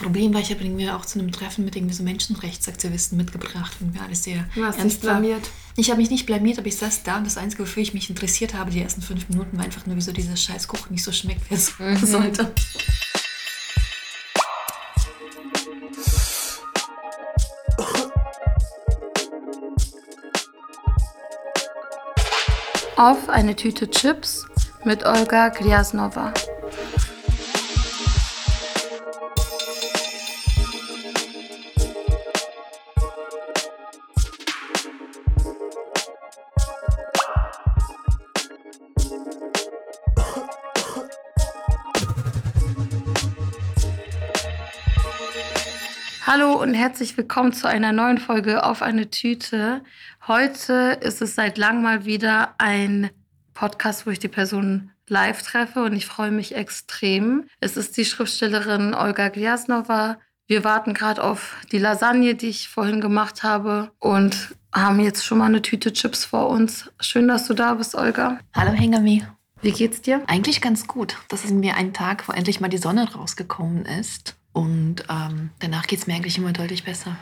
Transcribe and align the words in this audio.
Problem 0.00 0.32
war, 0.32 0.40
ich 0.40 0.50
habe 0.50 0.64
irgendwie 0.64 0.88
auch 0.88 1.04
zu 1.04 1.18
einem 1.18 1.30
Treffen 1.30 1.64
mit 1.64 1.76
irgendwie 1.76 1.94
so 1.94 2.02
Menschenrechtsaktivisten 2.02 3.18
mitgebracht 3.18 3.76
und 3.80 3.92
wir 3.92 4.02
alles 4.02 4.24
sehr 4.24 4.48
du 4.54 4.64
hast 4.64 4.78
ernst 4.78 5.02
blamiert. 5.02 5.42
Ich 5.76 5.90
habe 5.90 6.00
mich 6.00 6.10
nicht 6.10 6.24
blamiert, 6.24 6.58
aber 6.58 6.68
ich 6.68 6.76
saß 6.76 7.02
da 7.02 7.18
und 7.18 7.26
das 7.26 7.36
Einzige, 7.36 7.64
wofür 7.64 7.82
ich 7.82 7.92
mich 7.92 8.08
interessiert 8.08 8.54
habe, 8.54 8.70
die 8.70 8.80
ersten 8.80 9.02
fünf 9.02 9.28
Minuten, 9.28 9.58
war 9.58 9.64
einfach 9.64 9.84
nur, 9.84 9.96
wieso 9.96 10.12
dieser 10.12 10.36
scheiß 10.36 10.68
Kuchen 10.68 10.92
nicht 10.92 11.04
so 11.04 11.12
schmeckt, 11.12 11.50
wie 11.50 11.54
es 11.54 11.78
mhm. 11.78 11.96
sollte. 11.98 12.50
Auf 22.96 23.28
eine 23.28 23.54
Tüte 23.54 23.90
Chips 23.90 24.46
mit 24.84 25.04
Olga 25.04 25.48
Gryasnova. 25.48 26.32
Und 46.70 46.76
herzlich 46.76 47.16
willkommen 47.16 47.52
zu 47.52 47.68
einer 47.68 47.90
neuen 47.90 48.18
Folge 48.18 48.62
auf 48.62 48.80
eine 48.80 49.10
Tüte. 49.10 49.82
Heute 50.28 51.00
ist 51.00 51.20
es 51.20 51.34
seit 51.34 51.58
langem 51.58 51.82
mal 51.82 52.04
wieder 52.04 52.54
ein 52.58 53.10
Podcast, 53.54 54.06
wo 54.06 54.10
ich 54.10 54.20
die 54.20 54.28
Person 54.28 54.92
live 55.08 55.42
treffe 55.42 55.82
und 55.82 55.96
ich 55.96 56.06
freue 56.06 56.30
mich 56.30 56.54
extrem. 56.54 57.48
Es 57.58 57.76
ist 57.76 57.96
die 57.96 58.04
Schriftstellerin 58.04 58.94
Olga 58.94 59.30
Gliasnova. 59.30 60.18
Wir 60.46 60.62
warten 60.62 60.94
gerade 60.94 61.24
auf 61.24 61.56
die 61.72 61.78
Lasagne, 61.78 62.36
die 62.36 62.50
ich 62.50 62.68
vorhin 62.68 63.00
gemacht 63.00 63.42
habe 63.42 63.90
und 63.98 64.54
haben 64.72 65.00
jetzt 65.00 65.26
schon 65.26 65.38
mal 65.38 65.46
eine 65.46 65.62
Tüte 65.62 65.92
Chips 65.92 66.24
vor 66.24 66.50
uns. 66.50 66.88
Schön, 67.00 67.26
dass 67.26 67.48
du 67.48 67.54
da 67.54 67.74
bist, 67.74 67.96
Olga. 67.96 68.38
Hallo, 68.54 68.70
Hengami. 68.70 69.24
Wie 69.60 69.72
geht's 69.72 70.02
dir? 70.02 70.22
Eigentlich 70.28 70.60
ganz 70.60 70.86
gut. 70.86 71.16
Das 71.30 71.44
ist 71.44 71.50
mir 71.50 71.74
ein 71.74 71.92
Tag, 71.92 72.28
wo 72.28 72.32
endlich 72.32 72.60
mal 72.60 72.68
die 72.68 72.78
Sonne 72.78 73.12
rausgekommen 73.12 73.86
ist. 73.86 74.36
Und 74.52 75.04
ähm, 75.08 75.50
danach 75.60 75.86
geht 75.86 76.00
es 76.00 76.06
mir 76.06 76.14
eigentlich 76.14 76.38
immer 76.38 76.52
deutlich 76.52 76.84
besser. 76.84 77.16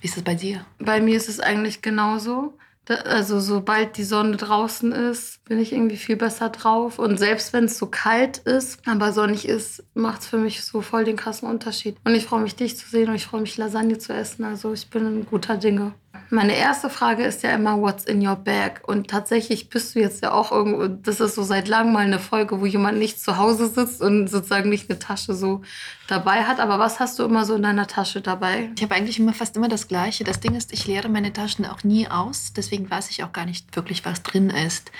Wie 0.00 0.08
ist 0.08 0.16
das 0.16 0.24
bei 0.24 0.34
dir? 0.34 0.64
Bei 0.78 1.00
mir 1.00 1.16
ist 1.16 1.28
es 1.28 1.40
eigentlich 1.40 1.82
genauso. 1.82 2.58
Also 2.88 3.38
sobald 3.38 3.96
die 3.96 4.02
Sonne 4.02 4.36
draußen 4.36 4.90
ist, 4.90 5.44
bin 5.44 5.60
ich 5.60 5.72
irgendwie 5.72 5.96
viel 5.96 6.16
besser 6.16 6.48
drauf. 6.48 6.98
Und 6.98 7.16
selbst 7.16 7.52
wenn 7.52 7.64
es 7.64 7.78
so 7.78 7.86
kalt 7.86 8.38
ist, 8.38 8.80
aber 8.88 9.12
sonnig 9.12 9.46
ist, 9.46 9.84
macht 9.94 10.22
es 10.22 10.26
für 10.26 10.38
mich 10.38 10.64
so 10.64 10.82
voll 10.82 11.04
den 11.04 11.16
krassen 11.16 11.48
Unterschied. 11.48 11.96
Und 12.04 12.14
ich 12.16 12.24
freue 12.24 12.42
mich, 12.42 12.56
dich 12.56 12.76
zu 12.76 12.88
sehen 12.88 13.08
und 13.08 13.14
ich 13.14 13.26
freue 13.26 13.40
mich, 13.40 13.56
Lasagne 13.56 13.98
zu 13.98 14.12
essen. 14.12 14.44
Also 14.44 14.72
ich 14.72 14.90
bin 14.90 15.06
ein 15.06 15.26
guter 15.26 15.56
Dinge. 15.56 15.94
Meine 16.28 16.56
erste 16.56 16.88
Frage 16.88 17.24
ist 17.24 17.42
ja 17.42 17.50
immer, 17.54 17.80
what's 17.80 18.04
in 18.04 18.26
your 18.26 18.36
bag? 18.36 18.80
Und 18.86 19.08
tatsächlich 19.08 19.68
bist 19.68 19.94
du 19.94 20.00
jetzt 20.00 20.22
ja 20.22 20.32
auch 20.32 20.50
irgendwo, 20.50 20.88
das 20.88 21.20
ist 21.20 21.34
so 21.34 21.42
seit 21.42 21.68
langem 21.68 21.92
mal 21.92 22.06
eine 22.06 22.18
Folge, 22.18 22.60
wo 22.60 22.66
jemand 22.66 22.98
nicht 22.98 23.20
zu 23.20 23.36
Hause 23.36 23.68
sitzt 23.68 24.00
und 24.00 24.28
sozusagen 24.28 24.70
nicht 24.70 24.88
eine 24.88 24.98
Tasche 24.98 25.34
so 25.34 25.60
dabei 26.08 26.44
hat. 26.44 26.58
Aber 26.58 26.78
was 26.78 27.00
hast 27.00 27.18
du 27.18 27.24
immer 27.24 27.44
so 27.44 27.54
in 27.54 27.62
deiner 27.62 27.86
Tasche 27.86 28.22
dabei? 28.22 28.70
Ich 28.76 28.82
habe 28.82 28.94
eigentlich 28.94 29.18
immer 29.18 29.34
fast 29.34 29.56
immer 29.56 29.68
das 29.68 29.88
Gleiche. 29.88 30.24
Das 30.24 30.40
Ding 30.40 30.54
ist, 30.54 30.72
ich 30.72 30.86
leere 30.86 31.08
meine 31.08 31.32
Taschen 31.32 31.66
auch 31.66 31.84
nie 31.84 32.08
aus. 32.08 32.52
Deswegen 32.54 32.90
weiß 32.90 33.10
ich 33.10 33.24
auch 33.24 33.32
gar 33.32 33.44
nicht 33.44 33.76
wirklich, 33.76 34.04
was 34.04 34.22
drin 34.22 34.50
ist. 34.50 34.90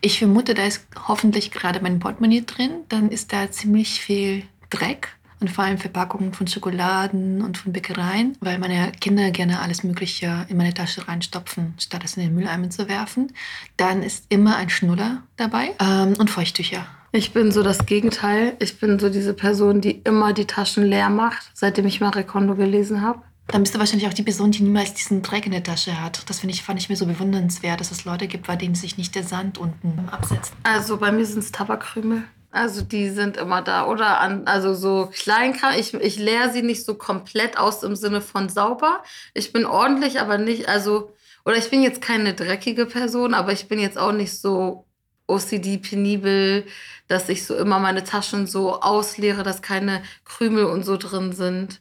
Ich 0.00 0.18
vermute, 0.18 0.54
da 0.54 0.64
ist 0.64 0.86
hoffentlich 1.08 1.50
gerade 1.50 1.80
mein 1.80 2.00
Portemonnaie 2.00 2.44
drin. 2.44 2.84
Dann 2.88 3.10
ist 3.10 3.32
da 3.32 3.50
ziemlich 3.50 4.00
viel 4.00 4.44
Dreck 4.68 5.16
und 5.42 5.50
vor 5.50 5.64
allem 5.64 5.78
Verpackungen 5.78 6.32
von 6.32 6.46
Schokoladen 6.46 7.42
und 7.42 7.58
von 7.58 7.72
Bäckereien, 7.72 8.36
weil 8.40 8.58
meine 8.58 8.92
Kinder 9.00 9.30
gerne 9.30 9.60
alles 9.60 9.82
Mögliche 9.82 10.46
in 10.48 10.56
meine 10.56 10.72
Tasche 10.72 11.06
reinstopfen, 11.06 11.74
statt 11.78 12.02
es 12.04 12.16
in 12.16 12.22
den 12.22 12.34
Mülleimer 12.34 12.70
zu 12.70 12.88
werfen. 12.88 13.32
Dann 13.76 14.02
ist 14.02 14.24
immer 14.28 14.56
ein 14.56 14.70
Schnuller 14.70 15.22
dabei 15.36 15.72
ähm, 15.80 16.14
und 16.18 16.30
Feuchttücher. 16.30 16.86
Ich 17.10 17.32
bin 17.32 17.52
so 17.52 17.62
das 17.62 17.84
Gegenteil. 17.84 18.54
Ich 18.58 18.78
bin 18.78 18.98
so 18.98 19.10
diese 19.10 19.34
Person, 19.34 19.82
die 19.82 20.00
immer 20.04 20.32
die 20.32 20.46
Taschen 20.46 20.84
leer 20.84 21.10
macht, 21.10 21.50
seitdem 21.52 21.86
ich 21.86 22.00
Marie 22.00 22.24
Kondo 22.24 22.54
gelesen 22.54 23.02
habe. 23.02 23.20
Dann 23.48 23.64
bist 23.64 23.74
du 23.74 23.78
wahrscheinlich 23.78 24.08
auch 24.08 24.14
die 24.14 24.22
Person, 24.22 24.52
die 24.52 24.62
niemals 24.62 24.94
diesen 24.94 25.20
Dreck 25.20 25.44
in 25.44 25.52
der 25.52 25.62
Tasche 25.62 26.00
hat. 26.00 26.22
Das 26.30 26.42
ich, 26.42 26.62
fand 26.62 26.80
ich 26.80 26.88
mir 26.88 26.96
so 26.96 27.04
bewundernswert, 27.04 27.80
dass 27.80 27.90
es 27.90 28.04
Leute 28.04 28.28
gibt, 28.28 28.46
bei 28.46 28.56
denen 28.56 28.74
sich 28.74 28.96
nicht 28.96 29.14
der 29.14 29.24
Sand 29.24 29.58
unten 29.58 30.08
absetzt. 30.08 30.54
Also 30.62 30.96
bei 30.96 31.12
mir 31.12 31.26
sind 31.26 31.40
es 31.40 31.52
Tabakkrümel. 31.52 32.22
Also 32.52 32.82
die 32.82 33.08
sind 33.08 33.38
immer 33.38 33.62
da. 33.62 33.86
Oder 33.86 34.20
an, 34.20 34.46
also 34.46 34.74
so 34.74 35.10
Kleinkram. 35.12 35.72
Ich, 35.78 35.94
ich 35.94 36.18
leere 36.18 36.52
sie 36.52 36.62
nicht 36.62 36.84
so 36.84 36.94
komplett 36.94 37.58
aus 37.58 37.82
im 37.82 37.96
Sinne 37.96 38.20
von 38.20 38.50
sauber. 38.50 39.02
Ich 39.34 39.52
bin 39.52 39.64
ordentlich, 39.64 40.20
aber 40.20 40.36
nicht, 40.38 40.68
also, 40.68 41.14
oder 41.46 41.56
ich 41.56 41.70
bin 41.70 41.82
jetzt 41.82 42.02
keine 42.02 42.34
dreckige 42.34 42.86
Person, 42.86 43.32
aber 43.34 43.52
ich 43.52 43.68
bin 43.68 43.80
jetzt 43.80 43.98
auch 43.98 44.12
nicht 44.12 44.38
so 44.38 44.86
OCD 45.26 45.78
penibel, 45.78 46.66
dass 47.08 47.30
ich 47.30 47.46
so 47.46 47.56
immer 47.56 47.78
meine 47.78 48.04
Taschen 48.04 48.46
so 48.46 48.80
ausleere, 48.80 49.42
dass 49.42 49.62
keine 49.62 50.02
Krümel 50.24 50.66
und 50.66 50.84
so 50.84 50.98
drin 50.98 51.32
sind. 51.32 51.80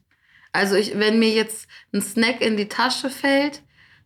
Also 0.54 0.76
ich, 0.76 0.98
wenn 0.98 1.20
mir 1.20 1.32
jetzt 1.32 1.68
ein 1.94 2.02
Snack 2.02 2.42
in 2.42 2.56
die 2.56 2.70
Tasche 2.70 3.10
fällt, 3.10 3.62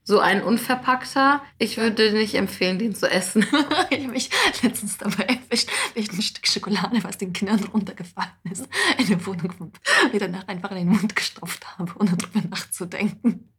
so 0.06 0.20
ein 0.20 0.44
unverpackter. 0.44 1.42
Ich 1.58 1.78
würde 1.78 2.14
nicht 2.14 2.36
empfehlen, 2.36 2.80
den 2.80 2.96
zu 2.96 3.10
essen. 3.12 3.46
ich 3.90 4.00
habe 4.00 4.12
mich 4.12 4.30
letztens 4.62 4.98
dabei 4.98 5.24
erwischt, 5.24 5.70
wie 5.94 6.00
ich 6.00 6.12
ein 6.14 6.22
Stück 6.22 6.48
Schokolade, 6.48 7.04
was 7.04 7.18
den 7.18 7.34
Kindern 7.34 7.64
runtergefallen 7.66 8.32
ist, 8.50 8.68
in 8.98 9.08
der 9.08 9.26
Wohnung 9.26 9.74
wieder 10.12 10.28
danach 10.28 10.48
einfach 10.48 10.72
in 10.72 10.78
den 10.78 10.90
Mund 10.90 11.16
gestopft 11.16 11.78
habe, 11.78 11.92
ohne 12.00 12.16
drüber 12.16 12.48
nachzudenken. 12.48 13.50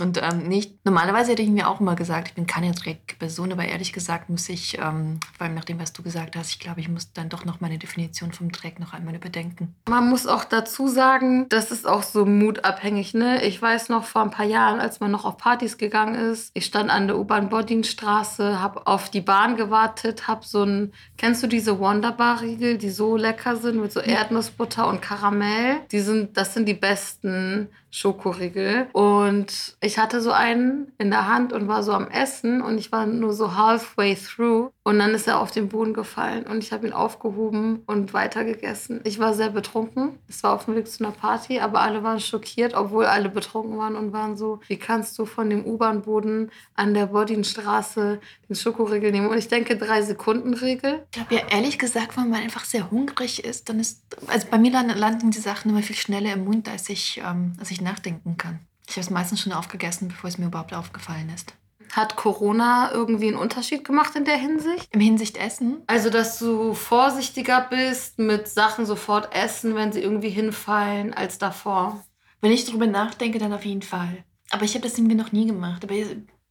Und 0.00 0.20
ähm, 0.22 0.48
nicht, 0.48 0.84
normalerweise 0.84 1.32
hätte 1.32 1.42
ich 1.42 1.50
mir 1.50 1.68
auch 1.68 1.80
immer 1.80 1.96
gesagt, 1.96 2.28
ich 2.28 2.34
bin 2.34 2.46
keine 2.46 2.72
Dreckperson, 2.72 3.52
aber 3.52 3.64
ehrlich 3.64 3.92
gesagt 3.92 4.30
muss 4.30 4.48
ich, 4.48 4.78
ähm, 4.78 5.20
vor 5.36 5.46
allem 5.46 5.54
nach 5.54 5.64
dem, 5.64 5.78
was 5.80 5.92
du 5.92 6.02
gesagt 6.02 6.36
hast, 6.36 6.50
ich 6.50 6.60
glaube, 6.60 6.80
ich 6.80 6.88
muss 6.88 7.12
dann 7.12 7.28
doch 7.28 7.44
noch 7.44 7.60
meine 7.60 7.78
Definition 7.78 8.32
vom 8.32 8.50
Dreck 8.52 8.78
noch 8.78 8.92
einmal 8.92 9.14
überdenken. 9.14 9.74
Man 9.88 10.08
muss 10.08 10.26
auch 10.26 10.44
dazu 10.44 10.88
sagen, 10.88 11.46
das 11.48 11.70
ist 11.70 11.86
auch 11.86 12.02
so 12.02 12.24
mutabhängig. 12.24 13.14
Ne? 13.14 13.44
Ich 13.44 13.60
weiß 13.60 13.88
noch 13.90 14.04
vor 14.04 14.22
ein 14.22 14.30
paar 14.30 14.46
Jahren, 14.46 14.80
als 14.80 15.00
man 15.00 15.10
noch 15.10 15.24
auf 15.24 15.36
Partys 15.36 15.76
gegangen 15.76 16.14
ist, 16.14 16.50
ich 16.54 16.66
stand 16.66 16.90
an 16.90 17.06
der 17.06 17.18
U-Bahn-Bodinstraße, 17.18 18.60
habe 18.60 18.86
auf 18.86 19.10
die 19.10 19.20
Bahn 19.20 19.56
gewartet, 19.56 20.26
habe 20.28 20.46
so 20.46 20.64
ein, 20.64 20.92
kennst 21.16 21.42
du 21.42 21.46
diese 21.46 21.78
Wonderbar-Riegel, 21.78 22.78
die 22.78 22.90
so 22.90 23.16
lecker 23.16 23.56
sind 23.56 23.80
mit 23.80 23.92
so 23.92 24.00
Erdnussbutter 24.00 24.88
und 24.88 25.02
Karamell? 25.02 25.80
Die 25.90 26.00
sind, 26.00 26.36
das 26.36 26.54
sind 26.54 26.66
die 26.66 26.74
besten 26.74 27.68
Schokoriegel. 27.92 28.88
Und 28.92 29.76
ich 29.80 29.98
hatte 29.98 30.22
so 30.22 30.32
einen 30.32 30.90
in 30.98 31.10
der 31.10 31.28
Hand 31.28 31.52
und 31.52 31.68
war 31.68 31.82
so 31.82 31.92
am 31.92 32.08
Essen 32.08 32.62
und 32.62 32.78
ich 32.78 32.90
war 32.90 33.06
nur 33.06 33.34
so 33.34 33.54
halfway 33.54 34.16
through. 34.16 34.70
Und 34.82 34.98
dann 34.98 35.14
ist 35.14 35.28
er 35.28 35.38
auf 35.38 35.52
den 35.52 35.68
Boden 35.68 35.92
gefallen 35.94 36.44
und 36.44 36.64
ich 36.64 36.72
habe 36.72 36.86
ihn 36.86 36.92
aufgehoben 36.92 37.82
und 37.86 38.14
weitergegessen. 38.14 39.00
Ich 39.04 39.18
war 39.18 39.34
sehr 39.34 39.50
betrunken. 39.50 40.18
Es 40.26 40.42
war 40.42 40.54
auf 40.54 40.64
dem 40.64 40.74
Weg 40.74 40.88
zu 40.88 41.04
einer 41.04 41.12
Party, 41.12 41.60
aber 41.60 41.80
alle 41.80 42.02
waren 42.02 42.18
schockiert, 42.18 42.74
obwohl 42.74 43.04
alle 43.04 43.28
betrunken 43.28 43.78
waren 43.78 43.94
und 43.94 44.12
waren 44.12 44.36
so, 44.36 44.60
wie 44.66 44.78
kannst 44.78 45.18
du 45.18 45.26
von 45.26 45.50
dem 45.50 45.64
U-Bahn-Boden 45.64 46.50
an 46.74 46.94
der 46.94 47.06
Bodinstraße 47.06 48.20
den 48.48 48.56
Schokoriegel 48.56 49.12
nehmen? 49.12 49.28
Und 49.28 49.38
ich 49.38 49.48
denke, 49.48 49.76
drei 49.76 50.00
Sekunden 50.00 50.54
Regel. 50.54 51.06
Ich 51.14 51.20
habe 51.20 51.34
ja 51.34 51.42
ehrlich 51.50 51.78
gesagt, 51.78 52.16
wenn 52.16 52.30
man 52.30 52.40
einfach 52.40 52.64
sehr 52.64 52.90
hungrig 52.90 53.44
ist, 53.44 53.68
dann 53.68 53.78
ist, 53.78 54.00
also 54.26 54.46
bei 54.50 54.58
mir 54.58 54.72
landen 54.72 55.30
die 55.30 55.38
Sachen 55.38 55.70
immer 55.70 55.82
viel 55.82 55.96
schneller 55.96 56.32
im 56.32 56.44
Mund, 56.44 56.68
als 56.68 56.88
ich, 56.88 57.22
ähm, 57.24 57.52
als 57.60 57.70
ich 57.70 57.81
nachdenken 57.82 58.36
kann. 58.36 58.60
Ich 58.86 58.92
habe 58.92 59.02
es 59.02 59.10
meistens 59.10 59.40
schon 59.40 59.52
aufgegessen, 59.52 60.08
bevor 60.08 60.28
es 60.28 60.38
mir 60.38 60.46
überhaupt 60.46 60.74
aufgefallen 60.74 61.30
ist. 61.34 61.54
Hat 61.92 62.16
Corona 62.16 62.90
irgendwie 62.92 63.28
einen 63.28 63.36
Unterschied 63.36 63.84
gemacht 63.84 64.16
in 64.16 64.24
der 64.24 64.36
Hinsicht? 64.36 64.88
Im 64.92 65.00
Hinsicht 65.00 65.36
Essen? 65.36 65.82
Also, 65.86 66.08
dass 66.08 66.38
du 66.38 66.72
vorsichtiger 66.72 67.66
bist 67.68 68.18
mit 68.18 68.48
Sachen 68.48 68.86
sofort 68.86 69.34
essen, 69.34 69.74
wenn 69.74 69.92
sie 69.92 70.00
irgendwie 70.00 70.30
hinfallen, 70.30 71.12
als 71.12 71.36
davor? 71.36 72.02
Wenn 72.40 72.50
ich 72.50 72.64
darüber 72.64 72.86
nachdenke, 72.86 73.38
dann 73.38 73.52
auf 73.52 73.64
jeden 73.64 73.82
Fall. 73.82 74.24
Aber 74.50 74.64
ich 74.64 74.74
habe 74.74 74.82
das 74.82 74.96
irgendwie 74.96 75.16
noch 75.16 75.32
nie 75.32 75.46
gemacht. 75.46 75.84
Aber 75.84 75.94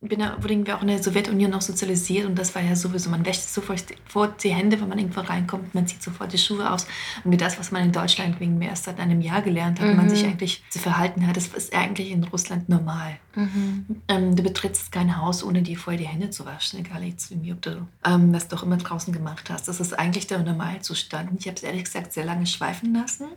bin 0.07 0.19
da, 0.19 0.36
wurden 0.42 0.65
wir 0.65 0.75
auch 0.75 0.81
in 0.81 0.88
der 0.88 1.01
Sowjetunion 1.01 1.51
noch 1.51 1.62
sozialisiert 1.62 2.25
und 2.25 2.36
das 2.36 2.56
war 2.56 2.63
ja 2.63 2.75
sowieso, 2.75 3.12
man 3.12 3.24
wäscht 3.24 3.44
sofort 3.44 4.44
die 4.44 4.50
Hände, 4.50 4.81
wenn 4.81 4.89
man 4.89 4.98
irgendwo 4.98 5.21
reinkommt, 5.21 5.75
man 5.75 5.86
zieht 5.86 6.01
sofort 6.01 6.33
die 6.33 6.39
Schuhe 6.39 6.71
aus. 6.71 6.88
Und 7.24 7.31
wie 7.31 7.38
das, 7.38 7.59
was 7.59 7.71
man 7.71 7.83
in 7.83 7.92
Deutschland 7.92 8.39
wegen 8.39 8.57
mir 8.57 8.69
erst 8.69 8.86
seit 8.86 9.00
einem 9.00 9.21
Jahr 9.21 9.44
gelernt 9.44 9.80
hat, 9.80 9.89
mhm. 9.89 9.98
man 9.98 10.09
sich 10.09 10.25
eigentlich 10.25 10.63
zu 10.71 10.80
verhalten 10.80 11.27
hat, 11.27 11.38
das 11.38 11.50
ist 11.50 11.75
eigentlich 11.75 12.09
in 12.09 12.24
Russland 12.24 12.68
normal. 12.68 13.19
Mhm. 13.36 13.86
Ähm, 14.07 14.36
du 14.36 14.42
betrittst 14.42 14.92
kein 14.92 15.18
Haus, 15.18 15.44
ohne 15.44 15.62
dir 15.62 15.77
vorher 15.77 16.00
die 16.00 16.07
Hände 16.07 16.31
zu 16.31 16.48
waschen, 16.48 16.80
egal 16.80 17.03
jetzt 17.03 17.30
wie 17.30 17.53
ob 17.53 17.62
du 17.62 17.88
ähm, 18.03 18.33
das 18.33 18.48
doch 18.48 18.63
immer 18.63 18.77
draußen 18.77 19.13
gemacht 19.13 19.51
hast. 19.51 19.68
Das 19.68 19.80
ist 19.80 19.98
eigentlich 19.98 20.25
der 20.25 20.39
Normalzustand. 20.39 21.30
Ich 21.39 21.45
habe 21.45 21.57
es 21.57 21.63
ehrlich 21.63 21.83
gesagt 21.83 22.12
sehr 22.13 22.25
lange 22.25 22.48
schweifen 22.48 22.95
lassen. 22.95 23.27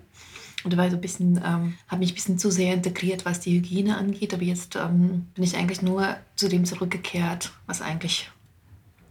Und 0.65 0.77
war 0.77 0.89
so 0.91 0.97
ein 0.97 1.01
bisschen, 1.01 1.37
ähm, 1.45 1.75
habe 1.89 1.99
mich 2.01 2.13
ein 2.13 2.15
bisschen 2.15 2.39
zu 2.39 2.51
sehr 2.51 2.73
integriert, 2.75 3.25
was 3.27 3.41
die 3.41 3.53
Hygiene 3.57 3.97
angeht. 3.99 4.33
Aber 4.33 4.43
jetzt 4.43 4.77
ähm, 4.77 5.27
bin 5.35 5.45
ich 5.45 5.57
eigentlich 5.57 5.83
nur 5.83 6.17
zu 6.37 6.49
dem 6.49 6.65
zurückgekehrt, 6.65 7.53
was 7.67 7.83
eigentlich, 7.83 8.31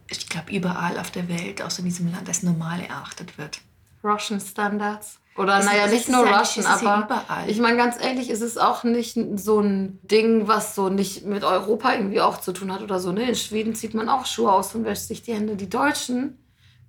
ich 0.09 0.27
glaube, 0.29 0.51
überall 0.51 0.97
auf 1.00 1.11
der 1.11 1.29
Welt, 1.29 1.61
außer 1.61 1.79
in 1.79 1.85
diesem 1.85 2.11
Land, 2.11 2.27
als 2.27 2.41
normal 2.44 2.81
erachtet 2.81 3.38
wird. 3.38 3.61
Russian 4.03 4.39
Standards. 4.41 5.19
Oder 5.35 5.59
Es- 5.59 5.65
naja, 5.65 5.85
es 5.85 5.91
nicht 5.91 6.01
ist 6.01 6.09
nur 6.09 6.25
Russian, 6.27 6.65
ist 6.65 6.83
aber 6.85 7.05
überall. 7.05 7.50
ich 7.50 7.59
meine 7.59 7.77
ganz 7.77 7.95
ehrlich, 8.00 8.29
es 8.29 8.41
ist 8.41 8.59
auch 8.59 8.83
nicht 8.83 9.17
so 9.35 9.59
ein 9.61 10.00
Ding, 10.03 10.47
was 10.47 10.75
so 10.75 10.89
nicht 10.89 11.25
mit 11.25 11.44
Europa 11.44 11.94
irgendwie 11.94 12.21
auch 12.21 12.39
zu 12.41 12.51
tun 12.51 12.71
hat 12.71 12.81
oder 12.81 13.00
so. 13.00 13.11
Ne? 13.11 13.29
In 13.29 13.35
Schweden 13.35 13.73
zieht 13.75 13.94
man 13.94 14.09
auch 14.09 14.25
Schuhe 14.25 14.51
aus 14.51 14.75
und 14.75 14.85
wäscht 14.85 15.03
sich 15.07 15.21
die 15.23 15.33
Hände. 15.33 15.55
Die 15.55 15.69
Deutschen, 15.69 16.38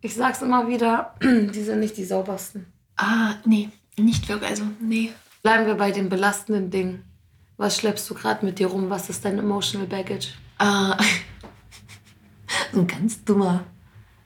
ich 0.02 0.14
sag's 0.14 0.42
immer 0.42 0.68
wieder, 0.68 1.14
die 1.22 1.62
sind 1.62 1.80
nicht 1.80 1.96
die 1.96 2.04
saubersten. 2.04 2.66
Ah, 2.96 3.34
nee, 3.46 3.70
nicht 3.98 4.28
wirklich. 4.28 4.50
Also, 4.50 4.64
nee. 4.80 5.12
Bleiben 5.42 5.66
wir 5.66 5.74
bei 5.74 5.90
den 5.90 6.08
belastenden 6.08 6.70
Dingen. 6.70 7.04
Was 7.56 7.76
schleppst 7.76 8.08
du 8.10 8.14
gerade 8.14 8.44
mit 8.44 8.58
dir 8.58 8.68
rum? 8.68 8.90
Was 8.90 9.10
ist 9.10 9.24
dein 9.24 9.38
emotional 9.38 9.86
baggage? 9.86 10.28
Ah, 10.58 10.96
so 12.72 12.80
ein 12.80 12.86
ganz 12.86 13.24
dummer, 13.24 13.64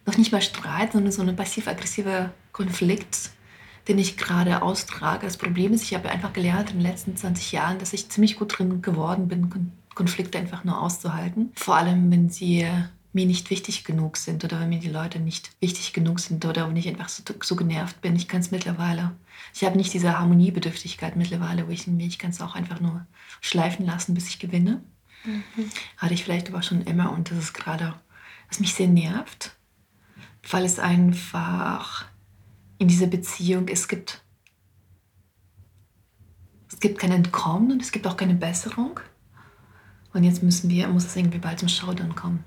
noch 0.06 0.17
nicht 0.17 0.32
mal 0.32 0.41
Streit, 0.41 0.93
sondern 0.93 1.12
so 1.12 1.23
ein 1.23 1.37
passiv-aggressiver 1.37 2.32
Konflikt, 2.53 3.31
den 3.88 3.99
ich 3.99 4.17
gerade 4.17 4.62
austrage. 4.62 5.26
Das 5.26 5.37
Problem 5.37 5.73
ist, 5.73 5.82
ich 5.82 5.94
habe 5.94 6.09
einfach 6.09 6.32
gelernt 6.32 6.71
in 6.71 6.76
den 6.76 6.87
letzten 6.87 7.17
20 7.17 7.53
Jahren, 7.53 7.79
dass 7.79 7.93
ich 7.93 8.09
ziemlich 8.09 8.37
gut 8.37 8.59
drin 8.59 8.82
geworden 8.82 9.29
bin, 9.29 9.50
Kon 9.50 9.73
Konflikte 9.94 10.38
einfach 10.38 10.62
nur 10.62 10.81
auszuhalten. 10.81 11.50
Vor 11.56 11.75
allem, 11.75 12.09
wenn 12.12 12.31
sie 12.31 12.64
mir 13.12 13.26
nicht 13.26 13.50
wichtig 13.50 13.84
genug 13.84 14.16
sind 14.16 14.44
oder 14.44 14.60
wenn 14.60 14.69
mir 14.69 14.81
die 14.81 14.90
Leute 14.90 15.19
nicht 15.19 15.50
wichtig 15.60 15.93
genug 15.93 16.20
sind 16.20 16.44
oder 16.44 16.69
wenn 16.69 16.76
ich 16.76 16.88
einfach 16.88 17.08
so, 17.08 17.22
so 17.43 17.56
genervt 17.56 18.00
bin. 18.00 18.14
Ich 18.16 18.28
kann 18.28 18.40
es 18.40 18.50
mittlerweile. 18.50 19.16
Ich 19.55 19.64
habe 19.64 19.76
nicht 19.76 19.93
diese 19.94 20.19
Harmoniebedürftigkeit 20.19 21.16
mittlerweile, 21.16 21.66
wo 21.66 21.70
ich, 21.70 21.88
ich 21.88 22.19
kann 22.19 22.31
es 22.31 22.40
auch 22.40 22.55
einfach 22.55 22.81
nur 22.81 23.06
schleifen 23.40 23.87
lassen, 23.87 24.14
bis 24.14 24.28
ich 24.28 24.38
gewinne. 24.38 24.82
Hatte 25.96 26.14
ich 26.14 26.25
vielleicht 26.25 26.49
aber 26.49 26.62
schon 26.62 26.82
immer 26.82 27.12
und 27.12 27.31
das 27.31 27.38
ist 27.38 27.52
gerade, 27.55 27.94
was 28.49 28.60
mich 28.60 28.75
sehr 28.75 28.88
nervt, 28.88 29.56
weil 30.50 30.64
es 30.64 30.78
einfach 30.78 32.06
in 32.78 32.88
dieser 32.88 33.06
Beziehung, 33.06 33.69
es 33.69 33.88
gibt, 33.88 34.22
es 36.70 36.78
gibt 36.78 36.99
kein 36.99 37.12
Entkommen 37.12 37.72
und 37.72 37.82
es 37.82 37.90
gibt 37.90 38.06
auch 38.06 38.16
keine 38.16 38.34
Besserung. 38.34 39.00
Und 40.12 40.25
jetzt 40.25 40.43
müssen 40.43 40.70
wir, 40.70 40.88
muss 40.88 41.06
es 41.06 41.16
irgendwie 41.16 41.38
bald 41.38 41.58
zum 41.58 41.69
Showdown 41.69 42.14
kommen. 42.14 42.44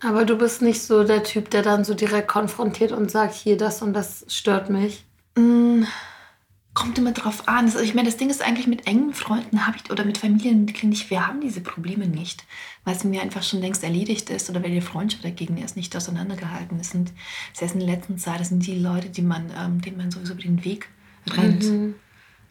Aber 0.00 0.24
du 0.24 0.36
bist 0.36 0.62
nicht 0.62 0.82
so 0.82 1.04
der 1.04 1.22
Typ, 1.22 1.50
der 1.50 1.62
dann 1.62 1.84
so 1.84 1.94
direkt 1.94 2.28
konfrontiert 2.28 2.92
und 2.92 3.10
sagt, 3.10 3.34
hier, 3.34 3.56
das 3.56 3.82
und 3.82 3.94
das 3.94 4.24
stört 4.28 4.68
mich. 4.68 5.04
Mm, 5.36 5.84
kommt 6.74 6.98
immer 6.98 7.12
drauf 7.12 7.48
an. 7.48 7.64
Also 7.64 7.80
ich 7.80 7.94
meine, 7.94 8.08
das 8.08 8.18
Ding 8.18 8.28
ist 8.28 8.42
eigentlich 8.42 8.66
mit 8.66 8.86
engen 8.86 9.14
Freunden 9.14 9.66
habe 9.66 9.78
ich 9.82 9.90
oder 9.90 10.04
mit 10.04 10.18
Familienmitgliedern 10.18 10.90
nicht, 10.90 11.08
wir 11.08 11.26
haben 11.26 11.40
diese 11.40 11.62
Probleme 11.62 12.06
nicht, 12.06 12.44
weil 12.84 12.94
es 12.94 13.04
mir 13.04 13.22
einfach 13.22 13.42
schon 13.42 13.60
längst 13.60 13.82
erledigt 13.82 14.28
ist 14.28 14.50
oder 14.50 14.62
weil 14.62 14.70
die 14.70 14.82
Freundschaft 14.82 15.24
dagegen 15.24 15.56
erst 15.56 15.76
nicht 15.76 15.96
auseinandergehalten 15.96 16.78
ist. 16.78 16.94
Und 16.94 17.12
selbst 17.54 17.74
in 17.74 17.80
der 17.80 17.88
letzten 17.88 18.18
Zeit, 18.18 18.40
das 18.40 18.50
sind 18.50 18.66
die 18.66 18.78
Leute, 18.78 19.08
die 19.08 19.22
man, 19.22 19.50
ähm, 19.58 19.80
denen 19.80 19.96
man 19.96 20.10
sowieso 20.10 20.34
über 20.34 20.42
den 20.42 20.64
Weg 20.64 20.88
rennt. 21.30 21.64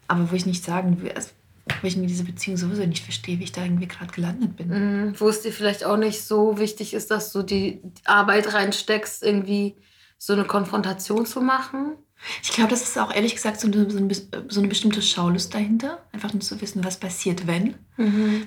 Aber 0.08 0.30
wo 0.30 0.34
ich 0.34 0.46
nicht 0.46 0.64
sagen 0.64 1.00
will, 1.00 1.12
also, 1.12 1.30
wo 1.80 1.86
ich 1.86 1.96
mir 1.96 2.06
diese 2.06 2.24
Beziehung 2.24 2.56
sowieso 2.56 2.84
nicht 2.84 3.02
verstehe, 3.02 3.38
wie 3.38 3.44
ich 3.44 3.52
da 3.52 3.62
irgendwie 3.62 3.88
gerade 3.88 4.12
gelandet 4.12 4.56
bin. 4.56 4.68
Mhm, 4.68 5.14
Wo 5.18 5.28
es 5.28 5.42
dir 5.42 5.52
vielleicht 5.52 5.84
auch 5.84 5.96
nicht 5.96 6.22
so 6.22 6.58
wichtig 6.58 6.94
ist, 6.94 7.10
dass 7.10 7.32
du 7.32 7.42
die 7.42 7.80
Arbeit 8.04 8.54
reinsteckst, 8.54 9.22
irgendwie 9.22 9.76
so 10.18 10.32
eine 10.32 10.44
Konfrontation 10.44 11.26
zu 11.26 11.40
machen. 11.40 11.96
Ich 12.42 12.50
glaube, 12.50 12.70
das 12.70 12.82
ist 12.82 12.98
auch 12.98 13.12
ehrlich 13.12 13.34
gesagt 13.34 13.60
so 13.60 13.66
eine, 13.66 13.90
so, 13.90 13.98
eine, 13.98 14.14
so 14.48 14.60
eine 14.60 14.68
bestimmte 14.68 15.02
Schaulust 15.02 15.52
dahinter. 15.54 16.02
Einfach 16.12 16.32
nur 16.32 16.40
zu 16.40 16.60
wissen, 16.60 16.84
was 16.84 16.98
passiert, 16.98 17.46
wenn. 17.46 17.74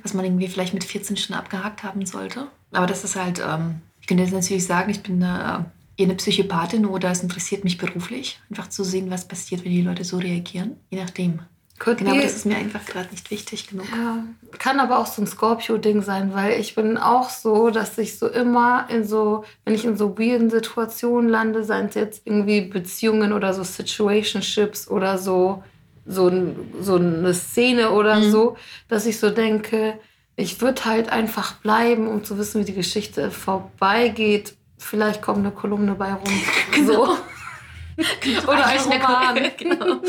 Was 0.01 0.13
man 0.13 0.25
irgendwie 0.25 0.47
vielleicht 0.47 0.73
mit 0.73 0.83
14 0.83 1.17
schon 1.17 1.35
abgehakt 1.35 1.83
haben 1.83 2.05
sollte. 2.05 2.47
Aber 2.71 2.87
das 2.87 3.03
ist 3.03 3.15
halt, 3.15 3.39
ähm, 3.45 3.81
ich 4.01 4.07
könnte 4.07 4.23
jetzt 4.23 4.33
natürlich 4.33 4.65
sagen, 4.65 4.89
ich 4.89 5.03
bin 5.03 5.21
äh, 5.21 5.25
eher 5.25 5.65
eine 5.99 6.15
Psychopathin 6.15 6.85
oder 6.85 7.11
es 7.11 7.21
interessiert 7.21 7.63
mich 7.63 7.77
beruflich. 7.77 8.39
Einfach 8.49 8.69
zu 8.69 8.83
sehen, 8.83 9.11
was 9.11 9.27
passiert, 9.27 9.63
wenn 9.63 9.71
die 9.71 9.81
Leute 9.81 10.03
so 10.03 10.17
reagieren. 10.17 10.77
Je 10.89 10.99
nachdem. 11.01 11.41
Could 11.79 11.99
Genau, 11.99 12.13
be- 12.13 12.21
das 12.21 12.35
ist 12.35 12.45
mir 12.45 12.57
einfach 12.57 12.85
gerade 12.85 13.09
nicht 13.11 13.31
wichtig 13.31 13.67
genug. 13.69 13.87
Ja, 13.95 14.23
kann 14.59 14.79
aber 14.81 14.99
auch 14.99 15.05
so 15.07 15.21
ein 15.21 15.27
Scorpio-Ding 15.27 16.01
sein, 16.01 16.33
weil 16.33 16.59
ich 16.59 16.75
bin 16.75 16.97
auch 16.97 17.29
so, 17.29 17.69
dass 17.69 17.97
ich 17.97 18.19
so 18.19 18.27
immer 18.27 18.87
in 18.89 19.05
so, 19.05 19.45
wenn 19.63 19.73
ich 19.75 19.85
in 19.85 19.95
so 19.97 20.19
weirden 20.19 20.49
Situationen 20.49 21.29
lande, 21.29 21.63
seien 21.63 21.87
es 21.87 21.95
jetzt 21.95 22.21
irgendwie 22.25 22.61
Beziehungen 22.61 23.31
oder 23.33 23.53
so 23.53 23.63
Situationships 23.63 24.89
oder 24.89 25.17
so, 25.17 25.63
so, 26.05 26.27
ein, 26.27 26.55
so 26.81 26.95
eine 26.95 27.33
Szene 27.33 27.91
oder 27.91 28.15
Mhm. 28.19 28.31
so, 28.31 28.57
dass 28.89 29.05
ich 29.05 29.17
so 29.19 29.29
denke, 29.29 29.97
ich 30.35 30.59
würde 30.61 30.85
halt 30.85 31.09
einfach 31.09 31.53
bleiben, 31.55 32.07
um 32.07 32.23
zu 32.23 32.37
wissen, 32.37 32.61
wie 32.61 32.65
die 32.65 32.73
Geschichte 32.73 33.29
vorbeigeht. 33.31 34.55
Vielleicht 34.77 35.21
kommt 35.21 35.39
eine 35.39 35.51
Kolumne 35.51 35.95
bei 35.95 36.11
rum. 36.13 36.41
Genau. 36.73 37.05
So. 37.05 37.17
Oder 38.47 38.65
ein 38.65 38.79
Roman. 38.79 39.51
genau. 39.57 40.01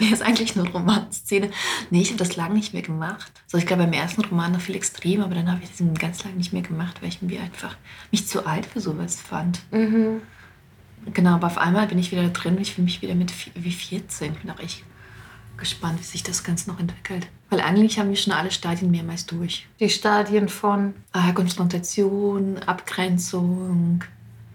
Nee, 0.00 0.08
ist 0.12 0.22
eigentlich 0.22 0.56
eine 0.58 0.68
Romanszene. 0.68 1.50
Nee, 1.90 2.02
ich 2.02 2.08
habe 2.08 2.18
das 2.18 2.36
lange 2.36 2.54
nicht 2.54 2.72
mehr 2.72 2.82
gemacht. 2.82 3.32
So, 3.46 3.58
ich 3.58 3.66
glaube 3.66 3.84
beim 3.84 3.92
ersten 3.92 4.24
Roman 4.24 4.52
noch 4.52 4.60
viel 4.60 4.74
extremer, 4.76 5.24
aber 5.24 5.34
dann 5.34 5.50
habe 5.50 5.60
ich 5.62 5.70
das 5.70 5.86
ganz 5.98 6.24
lange 6.24 6.36
nicht 6.36 6.52
mehr 6.52 6.62
gemacht, 6.62 7.00
weil 7.00 7.08
ich 7.08 7.22
mir 7.22 7.40
einfach 7.40 7.76
mich 8.10 8.26
zu 8.26 8.46
alt 8.46 8.66
für 8.66 8.80
sowas 8.80 9.20
fand. 9.20 9.60
Mhm. 9.72 10.22
Genau, 11.14 11.34
aber 11.34 11.46
auf 11.46 11.58
einmal 11.58 11.86
bin 11.86 11.98
ich 11.98 12.12
wieder 12.12 12.28
drin 12.28 12.56
und 12.56 12.62
ich 12.62 12.74
fühle 12.74 12.84
mich 12.84 13.00
wieder 13.00 13.14
mit 13.14 13.32
wie 13.54 13.72
14. 13.72 14.32
Ich 14.32 14.38
bin 14.40 14.50
auch 14.50 14.58
echt 14.60 14.84
gespannt, 15.56 16.00
wie 16.00 16.04
sich 16.04 16.22
das 16.22 16.44
Ganze 16.44 16.70
noch 16.70 16.80
entwickelt. 16.80 17.28
Weil 17.48 17.60
eigentlich 17.60 17.98
haben 17.98 18.10
wir 18.10 18.16
schon 18.16 18.32
alle 18.32 18.50
Stadien 18.50 18.90
mehrmals 18.90 19.26
durch. 19.26 19.66
Die 19.78 19.88
Stadien 19.88 20.48
von 20.48 20.94
Ah, 21.12 21.32
Konfrontation, 21.32 22.58
Abgrenzung, 22.58 24.04